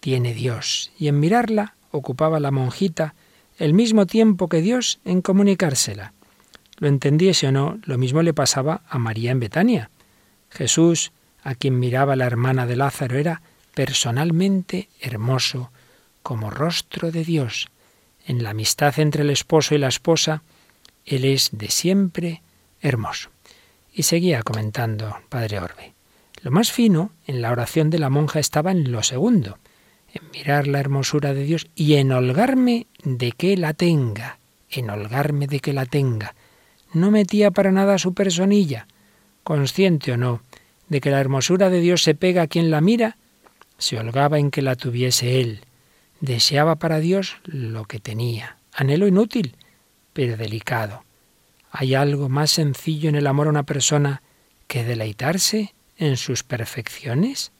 [0.00, 3.14] tiene Dios, y en mirarla ocupaba la monjita
[3.58, 6.12] el mismo tiempo que Dios en comunicársela.
[6.78, 9.90] Lo entendiese o no, lo mismo le pasaba a María en Betania.
[10.50, 13.42] Jesús a quien miraba la hermana de Lázaro era
[13.74, 15.70] personalmente hermoso
[16.22, 17.68] como rostro de Dios.
[18.26, 20.42] En la amistad entre el esposo y la esposa,
[21.04, 22.42] Él es de siempre
[22.80, 23.30] hermoso.
[23.92, 25.92] Y seguía comentando Padre Orbe.
[26.42, 29.58] Lo más fino en la oración de la monja estaba en lo segundo,
[30.12, 34.38] en mirar la hermosura de Dios y en holgarme de que la tenga,
[34.70, 36.34] en holgarme de que la tenga.
[36.92, 38.86] No metía para nada su personilla,
[39.44, 40.42] consciente o no,
[40.92, 43.16] de que la hermosura de Dios se pega a quien la mira,
[43.78, 45.62] se holgaba en que la tuviese él.
[46.20, 48.58] Deseaba para Dios lo que tenía.
[48.74, 49.56] Anhelo inútil,
[50.12, 51.02] pero delicado.
[51.70, 54.20] ¿Hay algo más sencillo en el amor a una persona
[54.66, 57.52] que deleitarse en sus perfecciones?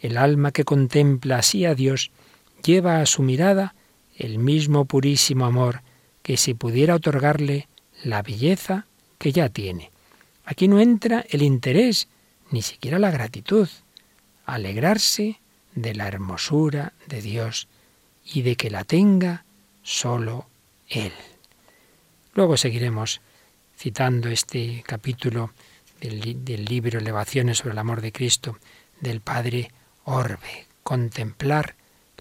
[0.00, 2.10] El alma que contempla así a Dios
[2.64, 3.76] lleva a su mirada
[4.16, 5.82] el mismo purísimo amor
[6.24, 7.68] que si pudiera otorgarle
[8.02, 8.86] la belleza
[9.16, 9.92] que ya tiene.
[10.44, 12.08] Aquí no entra el interés
[12.50, 13.68] ni siquiera la gratitud,
[14.46, 15.40] alegrarse
[15.74, 17.68] de la hermosura de Dios
[18.24, 19.44] y de que la tenga
[19.82, 20.48] solo
[20.88, 21.12] Él.
[22.34, 23.20] Luego seguiremos
[23.76, 25.52] citando este capítulo
[26.00, 28.58] del, del, libro Elevaciones sobre el amor de Cristo
[29.00, 29.70] del Padre
[30.04, 31.74] Orbe, contemplar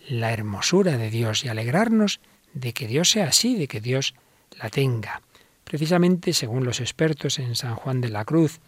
[0.08, 2.20] la hermosura de Dios y alegrarnos
[2.54, 4.16] de que Dios sea así, de que Dios
[4.62, 5.22] la tenga.
[5.64, 8.60] Precisamente, según los expertos en San Juan de la Cruz,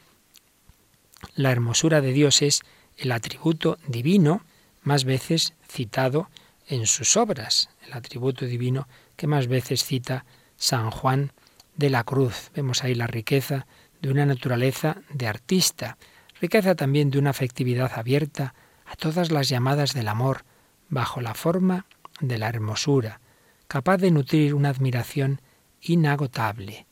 [1.36, 2.62] la hermosura de Dios es
[2.98, 4.44] el atributo divino
[4.84, 6.30] más veces citado
[6.68, 11.32] en sus obras, el atributo divino que más veces cita San Juan
[11.76, 12.52] de la Cruz.
[12.56, 13.66] Vemos ahí la riqueza
[14.02, 15.98] de una naturaleza de artista,
[16.40, 18.54] riqueza también de una afectividad abierta
[18.86, 20.44] a todas las llamadas del amor,
[20.90, 21.86] bajo la forma
[22.20, 23.20] de la hermosura,
[23.68, 25.42] capaz de nutrir una admiración
[25.82, 26.86] inagotable.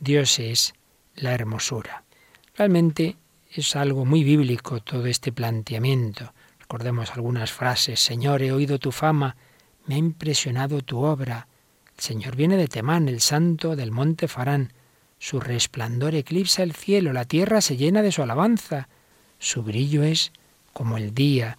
[0.00, 0.74] Dios es
[1.14, 2.04] la hermosura.
[2.56, 3.16] Realmente
[3.52, 6.32] es algo muy bíblico todo este planteamiento.
[6.60, 8.00] Recordemos algunas frases.
[8.00, 9.36] Señor, he oído tu fama,
[9.86, 11.48] me ha impresionado tu obra.
[11.96, 14.72] El Señor viene de Temán, el santo del monte Farán.
[15.18, 18.88] Su resplandor eclipsa el cielo, la tierra se llena de su alabanza.
[19.40, 20.32] Su brillo es
[20.72, 21.56] como el día,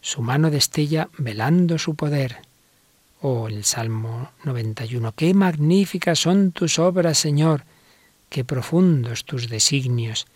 [0.00, 2.38] su mano destella velando su poder.
[3.20, 5.12] Oh, el Salmo 91.
[5.12, 7.64] Qué magníficas son tus obras, Señor,
[8.30, 10.26] qué profundos tus designios.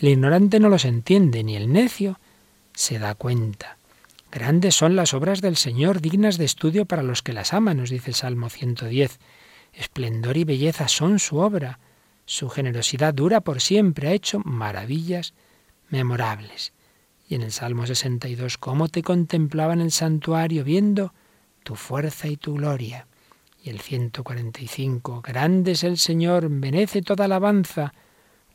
[0.00, 2.18] El ignorante no los entiende, ni el necio
[2.72, 3.76] se da cuenta.
[4.32, 7.90] Grandes son las obras del Señor, dignas de estudio para los que las aman, nos
[7.90, 9.18] dice el Salmo 110.
[9.74, 11.80] Esplendor y belleza son su obra.
[12.24, 15.34] Su generosidad dura por siempre, ha hecho maravillas
[15.90, 16.72] memorables.
[17.28, 21.12] Y en el Salmo 62, cómo te contemplaba en el santuario viendo
[21.62, 23.06] tu fuerza y tu gloria.
[23.62, 27.92] Y el 145, grande es el Señor, venece toda alabanza.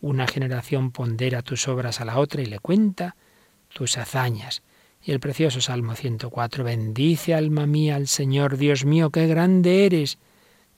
[0.05, 3.15] Una generación pondera tus obras a la otra y le cuenta
[3.73, 4.61] tus hazañas.
[5.01, 10.19] Y el precioso Salmo 104, bendice alma mía al Señor, Dios mío, qué grande eres.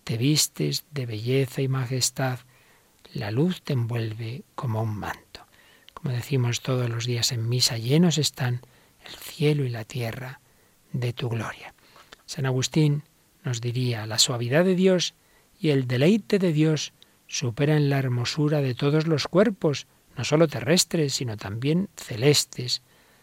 [0.06, 2.40] Te vistes de belleza y majestad,
[3.12, 5.46] la luz te envuelve como un manto.
[5.94, 8.62] Como decimos todos los días en misa, llenos están
[9.06, 10.40] el cielo y la tierra
[10.94, 11.74] de tu gloria.
[12.26, 13.04] San Agustín
[13.44, 15.16] nos diría, la suavidad de Dios
[15.60, 16.94] y el deleite de Dios
[17.28, 22.82] superan la hermosura de todos los cuerpos, no sólo terrestres, sino también celestes.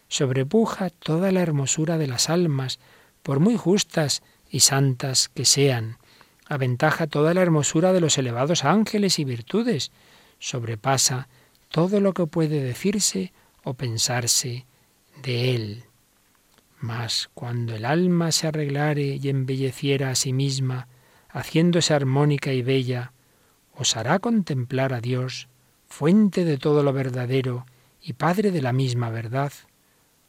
[0.08, 2.78] Sobrepuja toda la hermosura de las almas,
[3.22, 5.98] por muy justas y santas que sean.
[6.46, 9.90] Aventaja toda la hermosura de los elevados ángeles y virtudes.
[10.38, 11.28] Sobrepasa
[11.70, 13.32] todo lo que puede decirse
[13.64, 14.66] o pensarse
[15.22, 15.84] de él.
[16.78, 20.86] Mas cuando el alma se arreglare y embelleciera a sí misma,
[21.30, 23.13] haciéndose armónica y bella,
[23.76, 25.48] os hará contemplar a Dios,
[25.86, 27.66] fuente de todo lo verdadero
[28.00, 29.52] y Padre de la misma verdad.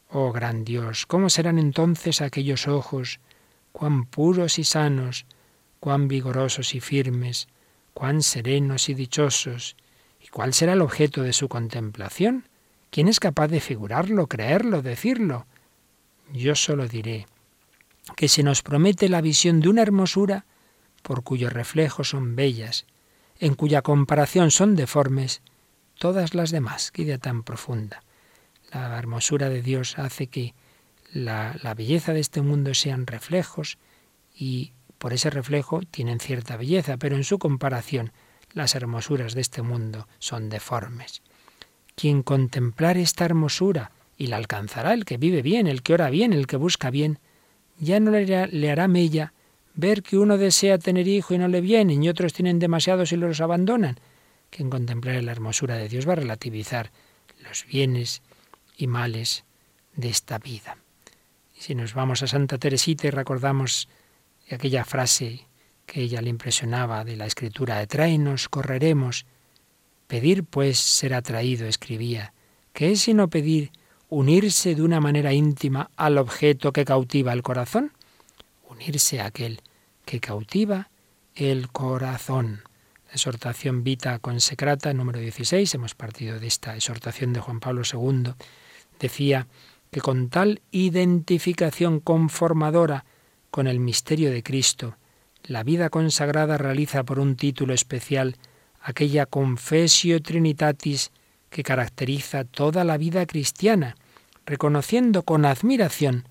[0.10, 3.20] Oh gran Dios, ¿cómo serán entonces aquellos ojos,
[3.72, 5.26] cuán puros y sanos,
[5.80, 7.48] cuán vigorosos y firmes,
[7.94, 9.76] cuán serenos y dichosos?
[10.22, 12.48] ¿Y cuál será el objeto de su contemplación?
[12.90, 15.46] ¿Quién es capaz de figurarlo, creerlo, decirlo?
[16.34, 17.28] Yo solo diré
[18.16, 20.46] que se nos promete la visión de una hermosura
[21.02, 22.86] por cuyos reflejos son bellas,
[23.40, 25.42] en cuya comparación son deformes
[25.98, 26.92] todas las demás.
[26.92, 28.04] Qué idea tan profunda.
[28.72, 30.54] La hermosura de Dios hace que
[31.14, 33.78] la, la belleza de este mundo sean reflejos
[34.36, 38.12] y por ese reflejo tienen cierta belleza, pero en su comparación
[38.54, 41.22] las hermosuras de este mundo son deformes.
[41.96, 46.34] Quien contemplar esta hermosura y la alcanzará el que vive bien, el que ora bien,
[46.34, 47.20] el que busca bien.
[47.78, 49.34] Ya no le hará, mella
[49.76, 53.18] ver que uno desea tener hijo y no le vienen, y otros tienen demasiados y
[53.18, 54.00] los abandonan.
[54.50, 56.92] Que en contemplar la hermosura de Dios va a relativizar
[57.44, 58.22] los bienes
[58.78, 59.44] y males
[59.96, 60.78] de esta vida.
[61.58, 63.88] Y si nos vamos a Santa Teresita y recordamos
[64.50, 65.48] aquella frase
[65.86, 67.88] que ella le impresionaba de la escritura de
[68.50, 69.26] correremos.
[70.08, 72.34] Pedir, pues, será traído, escribía.
[72.74, 73.72] ¿Qué es sino pedir
[74.10, 77.92] unirse de una manera íntima al objeto que cautiva el corazón,
[78.76, 79.62] unirse a aquel
[80.06, 80.90] que cautiva
[81.34, 82.62] el corazón.
[83.12, 88.34] exhortación Vita Consecrata, número 16, hemos partido de esta exhortación de Juan Pablo II,
[89.00, 89.48] decía
[89.90, 93.06] que con tal identificación conformadora
[93.52, 94.98] con el misterio de Cristo,
[95.44, 98.36] la vida consagrada realiza por un título especial
[98.82, 101.12] aquella confesio trinitatis
[101.50, 103.96] que caracteriza toda la vida cristiana,
[104.46, 106.28] reconociendo con admiración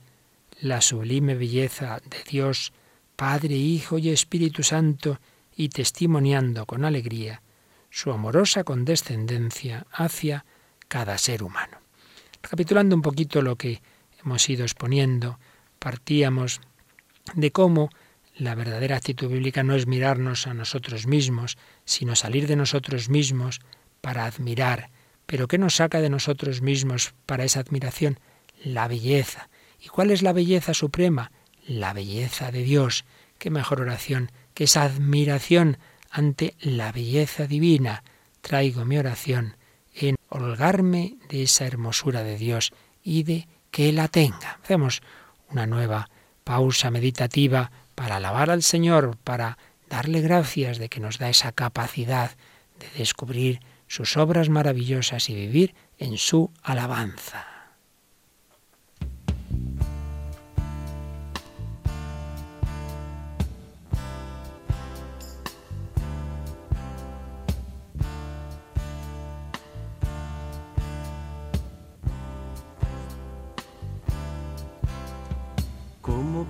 [0.64, 2.72] la sublime belleza de Dios,
[3.16, 5.20] Padre, Hijo y Espíritu Santo,
[5.54, 7.42] y testimoniando con alegría
[7.90, 10.46] su amorosa condescendencia hacia
[10.88, 11.78] cada ser humano.
[12.42, 13.82] Recapitulando un poquito lo que
[14.24, 15.38] hemos ido exponiendo,
[15.78, 16.62] partíamos
[17.34, 17.90] de cómo
[18.34, 23.60] la verdadera actitud bíblica no es mirarnos a nosotros mismos, sino salir de nosotros mismos
[24.00, 24.88] para admirar,
[25.26, 28.18] pero ¿qué nos saca de nosotros mismos para esa admiración?
[28.64, 29.50] La belleza.
[29.84, 31.30] ¿Y cuál es la belleza suprema?
[31.66, 33.04] La belleza de Dios.
[33.38, 35.76] ¿Qué mejor oración que esa admiración
[36.10, 38.02] ante la belleza divina?
[38.40, 39.56] Traigo mi oración
[39.94, 42.72] en holgarme de esa hermosura de Dios
[43.02, 44.58] y de que la tenga.
[44.62, 45.02] Hacemos
[45.50, 46.08] una nueva
[46.44, 49.58] pausa meditativa para alabar al Señor, para
[49.90, 52.30] darle gracias de que nos da esa capacidad
[52.80, 57.53] de descubrir sus obras maravillosas y vivir en su alabanza.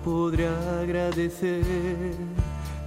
[0.04, 0.46] Podré
[0.82, 1.64] agradecer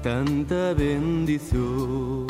[0.03, 2.27] tanta bendición?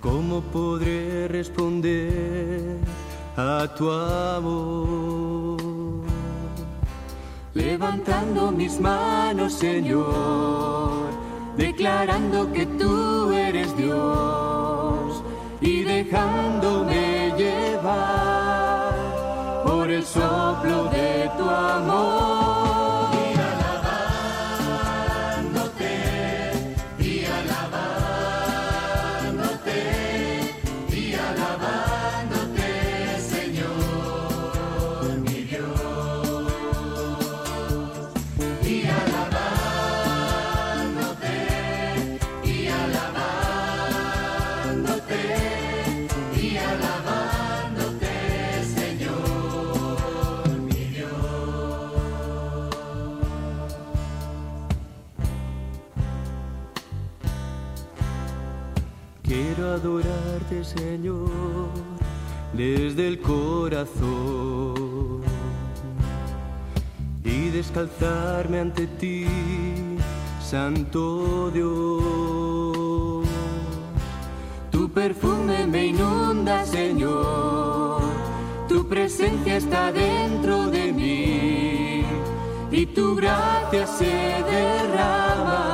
[0.00, 2.78] ¿Cómo podré responder
[3.36, 5.62] a tu amor?
[7.54, 11.10] Levantando mis manos, Señor,
[11.56, 15.22] declarando que tú eres Dios
[15.60, 18.41] y dejándome llevar
[19.92, 22.41] el soplo de tu amor.
[59.74, 61.70] Adorarte, Señor,
[62.52, 64.02] desde el corazón
[67.24, 69.26] y descalzarme ante ti,
[70.40, 73.26] Santo Dios.
[74.70, 78.02] Tu perfume me inunda, Señor,
[78.68, 82.04] tu presencia está dentro de mí
[82.70, 85.72] y tu gracia se derrama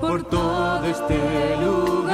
[0.00, 2.05] por todo este lugar.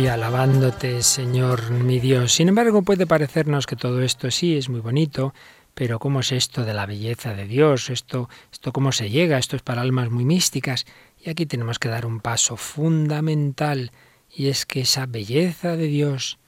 [0.00, 2.32] Y alabándote, Señor mi Dios.
[2.32, 5.34] Sin embargo, puede parecernos que todo esto sí es muy bonito,
[5.74, 7.90] pero ¿cómo es esto de la belleza de Dios?
[7.90, 9.36] Esto, esto cómo se llega?
[9.36, 10.86] Esto es para almas muy místicas.
[11.22, 13.92] Y aquí tenemos que dar un paso fundamental,
[14.34, 16.38] y es que esa belleza de Dios,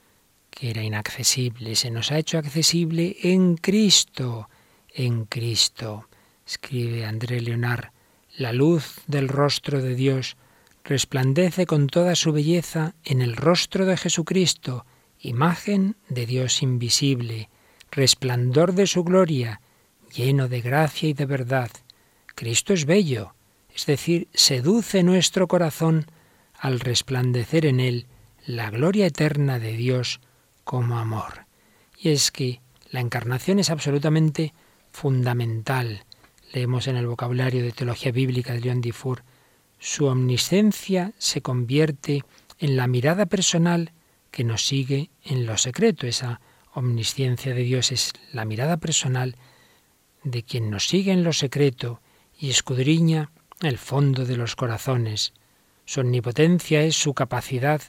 [0.49, 4.49] que era inaccesible, se nos ha hecho accesible en Cristo,
[4.91, 6.07] en Cristo.
[6.47, 7.91] Escribe André Leonard,
[8.35, 10.37] la luz del rostro de Dios
[10.83, 14.85] resplandece con toda su belleza en el rostro de Jesucristo,
[15.19, 17.49] imagen de Dios invisible,
[17.91, 19.61] resplandor de su gloria,
[20.13, 21.71] lleno de gracia y de verdad.
[22.35, 23.33] Cristo es bello,
[23.73, 26.05] es decir, seduce nuestro corazón
[26.59, 28.07] al resplandecer en él
[28.45, 30.19] la gloria eterna de Dios
[30.63, 31.45] como amor.
[31.97, 32.59] Y es que
[32.89, 34.53] la encarnación es absolutamente
[34.91, 36.03] fundamental.
[36.51, 39.23] Leemos en el vocabulario de teología bíblica de León Dufour,
[39.83, 42.23] su omnisciencia se convierte
[42.57, 43.91] en la mirada personal
[44.31, 46.07] que nos sigue en lo secreto.
[46.07, 46.39] Esa
[46.73, 49.35] omnisciencia de Dios es la mirada personal
[50.23, 51.99] de quien nos sigue en lo secreto
[52.39, 55.33] y escudriña el fondo de los corazones.
[55.83, 57.81] Su omnipotencia es su capacidad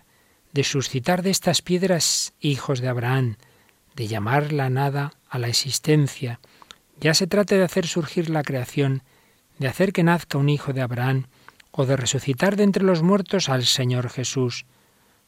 [0.52, 3.36] de suscitar de estas piedras hijos de Abraham,
[3.94, 6.40] de llamar la nada a la existencia.
[6.98, 9.04] Ya se trate de hacer surgir la creación,
[9.60, 11.28] de hacer que nazca un hijo de Abraham,
[11.76, 14.64] o de resucitar de entre los muertos al Señor Jesús.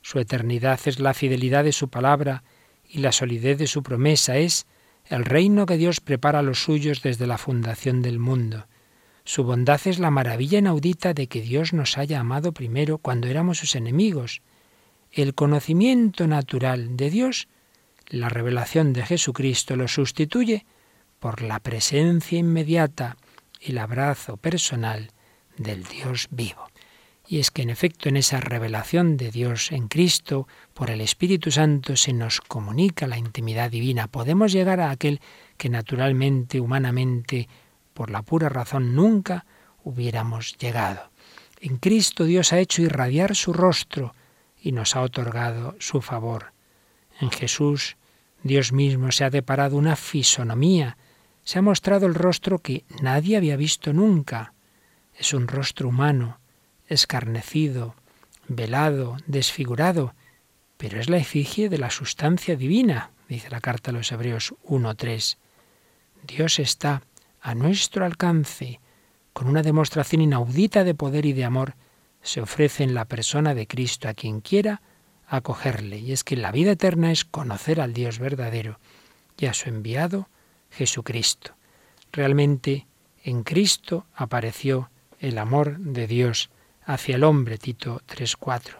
[0.01, 2.45] Su eternidad es la fidelidad de su palabra
[2.89, 4.67] y la solidez de su promesa es
[5.07, 8.69] el reino que Dios prepara a los suyos desde la fundación del mundo.
[9.25, 13.59] Su bondad es la maravilla inaudita de que Dios nos haya amado primero cuando éramos
[13.59, 14.41] sus enemigos.
[15.11, 17.49] El conocimiento natural de Dios,
[18.09, 20.65] la revelación de Jesucristo lo sustituye
[21.19, 23.17] por la presencia inmediata
[23.61, 25.11] el abrazo personal
[25.57, 26.69] del Dios vivo.
[27.29, 31.51] Y es que en efecto en esa revelación de Dios en Cristo, por el Espíritu
[31.51, 34.07] Santo, se nos comunica la intimidad divina.
[34.07, 35.21] Podemos llegar a aquel
[35.57, 37.49] que naturalmente, humanamente,
[37.95, 39.45] por la pura razón, nunca
[39.83, 41.11] hubiéramos llegado.
[41.61, 44.15] En Cristo Dios ha hecho irradiar su rostro
[44.61, 46.53] y nos ha otorgado su favor.
[47.21, 47.97] En Jesús
[48.43, 50.97] Dios mismo se ha deparado una fisonomía,
[51.45, 54.53] se ha mostrado el rostro que nadie había visto nunca.
[55.19, 56.39] Es un rostro humano,
[56.87, 57.95] escarnecido,
[58.49, 60.14] velado, desfigurado,
[60.77, 65.39] pero es la efigie de la sustancia divina, dice la carta a los Hebreos 1.3.
[66.27, 67.03] Dios está
[67.41, 68.81] a nuestro alcance,
[69.33, 71.75] con una demostración inaudita de poder y de amor,
[72.23, 74.83] se ofrece en la persona de Cristo a quien quiera
[75.29, 75.99] acogerle.
[75.99, 78.81] Y es que la vida eterna es conocer al Dios verdadero
[79.39, 80.29] y a su enviado
[80.71, 81.55] Jesucristo.
[82.12, 82.87] Realmente
[83.23, 84.91] en Cristo apareció
[85.27, 86.51] el amor de Dios
[86.85, 88.77] hacia el hombre, Tito 3.4.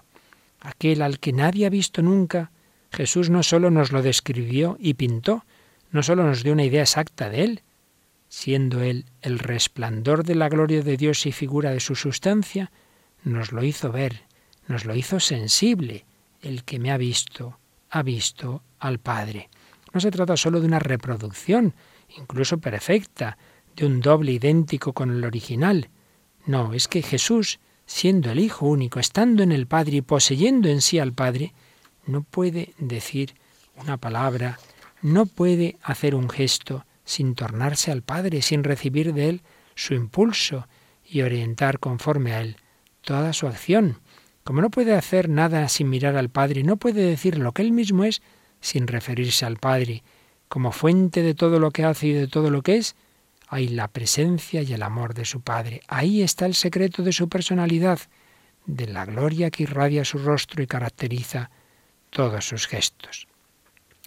[0.61, 2.53] Aquel al que nadie ha visto nunca,
[2.92, 5.44] Jesús no sólo nos lo describió y pintó,
[5.90, 7.62] no sólo nos dio una idea exacta de él,
[8.28, 12.70] siendo él el resplandor de la gloria de Dios y figura de su sustancia,
[13.24, 14.22] nos lo hizo ver,
[14.68, 16.05] nos lo hizo sensible.
[16.42, 17.59] El que me ha visto,
[17.90, 19.49] ha visto al Padre.
[19.92, 21.74] No se trata solo de una reproducción,
[22.16, 23.36] incluso perfecta,
[23.74, 25.88] de un doble idéntico con el original.
[26.47, 30.80] No, es que Jesús, siendo el Hijo único, estando en el Padre y poseyendo en
[30.80, 31.53] sí al Padre,
[32.07, 33.34] no puede decir
[33.76, 34.59] una palabra,
[35.03, 39.42] no puede hacer un gesto sin tornarse al Padre, sin recibir de Él
[39.74, 40.66] su impulso
[41.05, 42.57] y orientar conforme a Él
[43.03, 43.99] toda su acción.
[44.44, 47.72] Como no puede hacer nada sin mirar al Padre, no puede decir lo que Él
[47.72, 48.22] mismo es
[48.61, 50.05] sin referirse al Padre.
[50.49, 52.94] Como fuente de todo lo que hace y de todo lo que es,
[53.49, 55.80] hay la presencia y el amor de su Padre.
[55.88, 58.01] Ahí está el secreto de su personalidad,
[58.66, 61.51] de la gloria que irradia su rostro y caracteriza
[62.11, 63.28] todos sus gestos.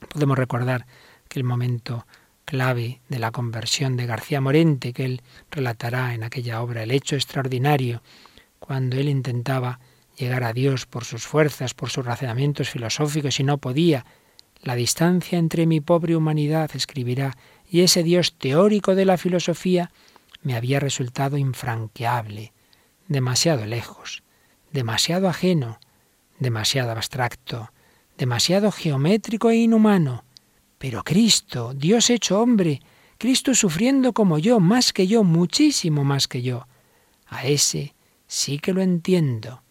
[0.09, 0.85] Podemos recordar
[1.27, 2.05] que el momento
[2.45, 5.21] clave de la conversión de García Morente, que él
[5.51, 8.01] relatará en aquella obra, el hecho extraordinario,
[8.59, 9.79] cuando él intentaba
[10.17, 14.05] llegar a Dios por sus fuerzas, por sus razonamientos filosóficos y no podía.
[14.61, 17.37] La distancia entre mi pobre humanidad, escribirá,
[17.69, 19.91] y ese Dios teórico de la filosofía
[20.41, 22.53] me había resultado infranqueable,
[23.07, 24.23] demasiado lejos,
[24.71, 25.79] demasiado ajeno,
[26.39, 27.71] demasiado abstracto,
[28.17, 30.23] demasiado geométrico e inhumano.
[30.77, 32.81] Pero Cristo, Dios hecho hombre,
[33.17, 36.67] Cristo sufriendo como yo, más que yo, muchísimo más que yo,
[37.27, 37.93] a ese
[38.27, 39.61] sí que lo entiendo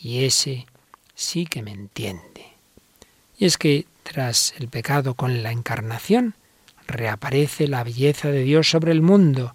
[0.00, 0.66] y ese
[1.14, 2.46] sí que me entiende.
[3.38, 6.34] Y es que tras el pecado con la encarnación,
[6.90, 9.54] reaparece la belleza de Dios sobre el mundo,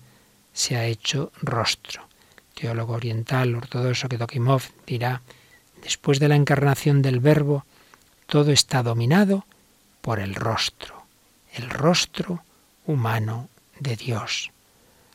[0.53, 2.07] se ha hecho rostro.
[2.53, 5.21] teólogo oriental ortodoxo Kedokimov dirá,
[5.83, 7.65] después de la encarnación del Verbo,
[8.27, 9.45] todo está dominado
[10.01, 11.05] por el rostro,
[11.53, 12.43] el rostro
[12.85, 14.51] humano de Dios.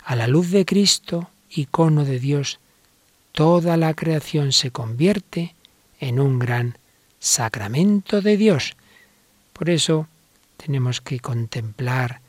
[0.04, 2.60] A la luz de Cristo, icono de Dios,
[3.32, 5.54] toda la creación se convierte
[5.98, 6.78] en un gran
[7.18, 8.76] sacramento de Dios.
[9.52, 10.08] Por eso
[10.60, 12.20] tenemos que contemplar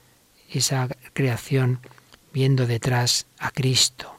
[0.49, 1.79] esa creación
[2.34, 4.15] viendo detrás a Cristo.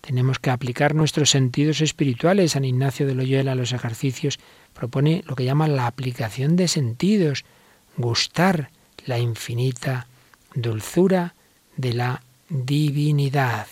[0.00, 2.52] Tenemos que aplicar nuestros sentidos espirituales.
[2.52, 4.38] San Ignacio de Loyola los ejercicios
[4.72, 7.44] propone lo que llama la aplicación de sentidos,
[7.96, 8.70] gustar
[9.04, 10.06] la infinita
[10.54, 11.34] dulzura
[11.76, 13.66] de la divinidad.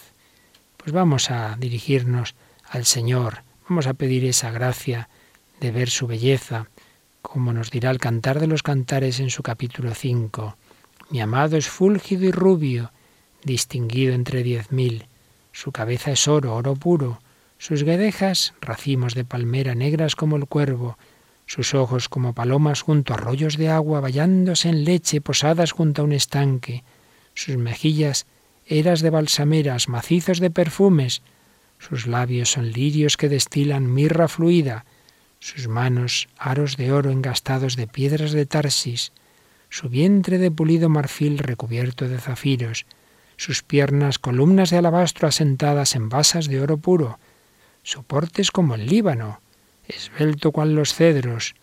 [0.76, 2.34] Pues vamos a dirigirnos
[2.68, 5.08] al Señor, vamos a pedir esa gracia
[5.60, 6.68] de ver su belleza,
[7.28, 10.56] como nos dirá el Cantar de los Cantares en su capítulo 5.
[11.10, 12.90] Mi amado es fúlgido y rubio,
[13.44, 15.06] distinguido entre diez mil.
[15.52, 17.20] Su cabeza es oro, oro puro.
[17.58, 20.96] Sus guedejas, racimos de palmera negras como el cuervo.
[21.44, 26.04] Sus ojos como palomas junto a arroyos de agua, vallándose en leche, posadas junto a
[26.06, 26.82] un estanque.
[27.34, 28.26] Sus mejillas,
[28.66, 31.20] eras de balsameras, macizos de perfumes.
[31.78, 34.86] Sus labios son lirios que destilan mirra fluida
[35.40, 39.12] sus manos aros de oro engastados de piedras de Tarsis,
[39.68, 42.86] su vientre de pulido marfil recubierto de zafiros,
[43.36, 47.18] sus piernas columnas de alabastro asentadas en basas de oro puro,
[47.82, 49.40] su porte es como el Líbano,
[49.86, 51.54] esbelto cual los cedros,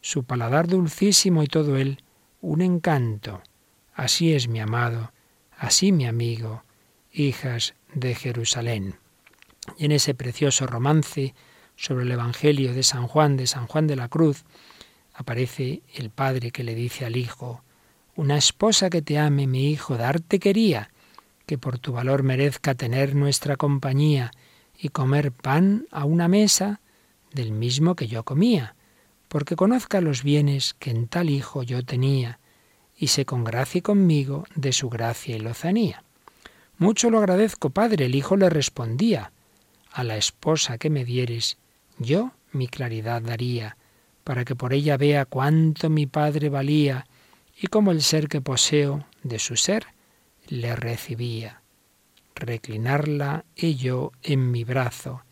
[0.00, 2.02] su paladar dulcísimo y todo él
[2.40, 3.42] un encanto.
[3.94, 5.12] Así es mi amado,
[5.56, 6.62] así mi amigo,
[7.12, 8.96] hijas de Jerusalén.
[9.78, 11.34] Y en ese precioso romance
[11.82, 14.44] sobre el Evangelio de San Juan, de San Juan de la Cruz,
[15.14, 17.64] aparece el padre que le dice al hijo,
[18.14, 20.90] una esposa que te ame, mi hijo, darte quería,
[21.44, 24.30] que por tu valor merezca tener nuestra compañía
[24.78, 26.80] y comer pan a una mesa
[27.32, 28.76] del mismo que yo comía,
[29.26, 32.38] porque conozca los bienes que en tal hijo yo tenía,
[32.96, 36.04] y se congracie conmigo de su gracia y lozanía.
[36.78, 39.32] Mucho lo agradezco, padre, el hijo le respondía,
[39.90, 41.58] a la esposa que me dieres,
[41.98, 43.76] yo mi claridad daría,
[44.24, 47.06] para que por ella vea cuánto mi Padre valía
[47.60, 49.86] y cómo el ser que poseo de su ser
[50.48, 51.62] le recibía.
[52.34, 55.22] Reclinarla y yo en mi brazo,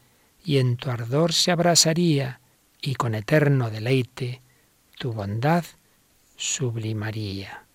[0.44, 2.40] y en tu ardor se abrasaría,
[2.80, 4.40] y con eterno deleite
[4.98, 5.64] tu bondad
[6.36, 7.66] sublimaría.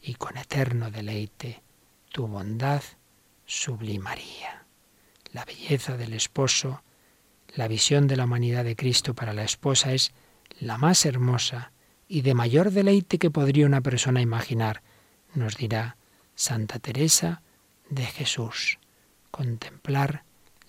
[0.00, 1.62] Y con eterno deleite
[2.12, 2.82] tu bondad
[3.46, 4.66] sublimaría.
[5.32, 6.83] La belleza del esposo
[7.54, 10.12] la visión de la humanidad de Cristo para la esposa es
[10.60, 11.72] la más hermosa
[12.08, 14.82] y de mayor deleite que podría una persona imaginar,
[15.34, 15.96] nos dirá
[16.34, 17.42] Santa Teresa
[17.88, 18.78] de Jesús.
[19.30, 20.24] Contemplar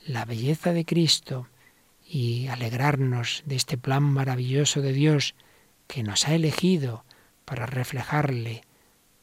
[0.05, 1.47] la belleza de Cristo
[2.07, 5.35] y alegrarnos de este plan maravilloso de Dios
[5.87, 7.03] que nos ha elegido
[7.45, 8.63] para reflejarle,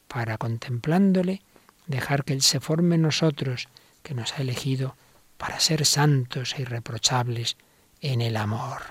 [0.07, 1.41] para contemplándole,
[1.87, 3.67] dejar que Él se forme en nosotros,
[4.01, 4.95] que nos ha elegido
[5.43, 7.57] para ser santos e irreprochables
[7.99, 8.81] en el amor.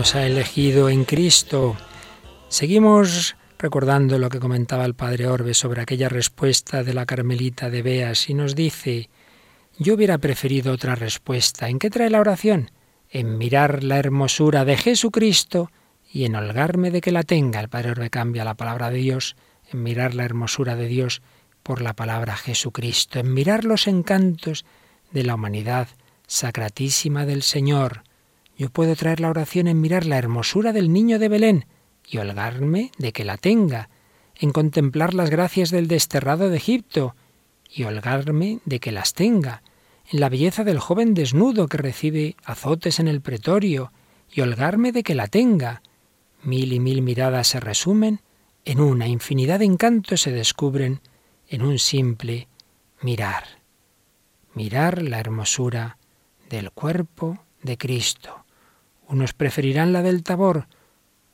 [0.00, 1.76] Nos ha elegido en Cristo.
[2.48, 7.82] Seguimos recordando lo que comentaba el padre Orbe sobre aquella respuesta de la Carmelita de
[7.82, 9.10] Beas y nos dice,
[9.78, 11.68] yo hubiera preferido otra respuesta.
[11.68, 12.70] ¿En qué trae la oración?
[13.10, 15.70] En mirar la hermosura de Jesucristo
[16.10, 17.60] y en holgarme de que la tenga.
[17.60, 19.36] El padre Orbe cambia la palabra de Dios,
[19.70, 21.20] en mirar la hermosura de Dios
[21.62, 24.64] por la palabra Jesucristo, en mirar los encantos
[25.12, 25.88] de la humanidad
[26.26, 28.04] sacratísima del Señor.
[28.60, 31.64] Yo puedo traer la oración en mirar la hermosura del niño de Belén
[32.06, 33.88] y holgarme de que la tenga,
[34.38, 37.16] en contemplar las gracias del desterrado de Egipto
[37.70, 39.62] y holgarme de que las tenga,
[40.10, 43.92] en la belleza del joven desnudo que recibe azotes en el pretorio
[44.30, 45.80] y holgarme de que la tenga.
[46.42, 48.20] Mil y mil miradas se resumen
[48.66, 51.00] en una, infinidad de encantos se descubren
[51.48, 52.46] en un simple
[53.00, 53.44] mirar.
[54.52, 55.96] Mirar la hermosura
[56.50, 58.44] del cuerpo de Cristo.
[59.10, 60.68] Unos preferirán la del Tabor,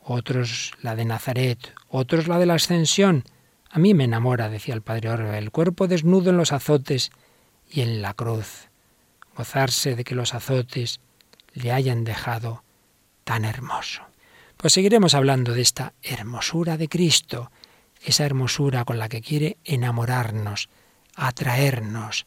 [0.03, 3.25] otros la de Nazaret, otros la de la Ascensión.
[3.69, 7.11] A mí me enamora, decía el padre Orbe, el cuerpo desnudo en los azotes
[7.71, 8.71] y en la cruz.
[9.37, 11.01] Gozarse de que los azotes
[11.53, 12.65] le hayan dejado
[13.25, 14.05] tan hermoso.
[14.57, 17.51] Pues seguiremos hablando de esta hermosura de Cristo,
[18.03, 20.71] esa hermosura con la que quiere enamorarnos,
[21.15, 22.25] atraernos,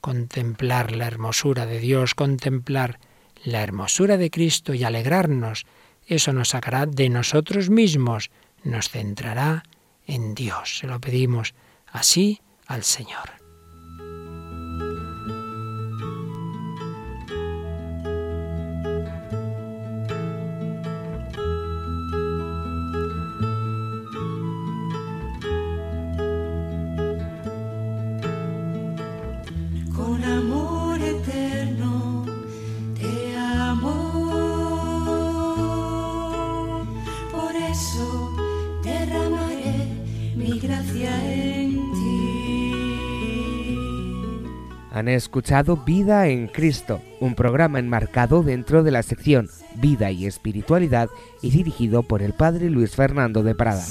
[0.00, 3.00] contemplar la hermosura de Dios, contemplar
[3.44, 5.66] la hermosura de Cristo y alegrarnos.
[6.06, 8.30] Eso nos sacará de nosotros mismos,
[8.64, 9.62] nos centrará
[10.06, 10.78] en Dios.
[10.78, 11.54] Se lo pedimos
[11.86, 13.41] así al Señor.
[45.02, 51.08] Han escuchado Vida en Cristo, un programa enmarcado dentro de la sección Vida y Espiritualidad
[51.40, 53.84] y dirigido por el Padre Luis Fernando de Prada.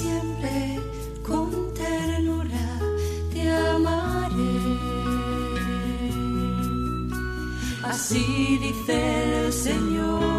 [7.82, 10.31] Así dice el Señor.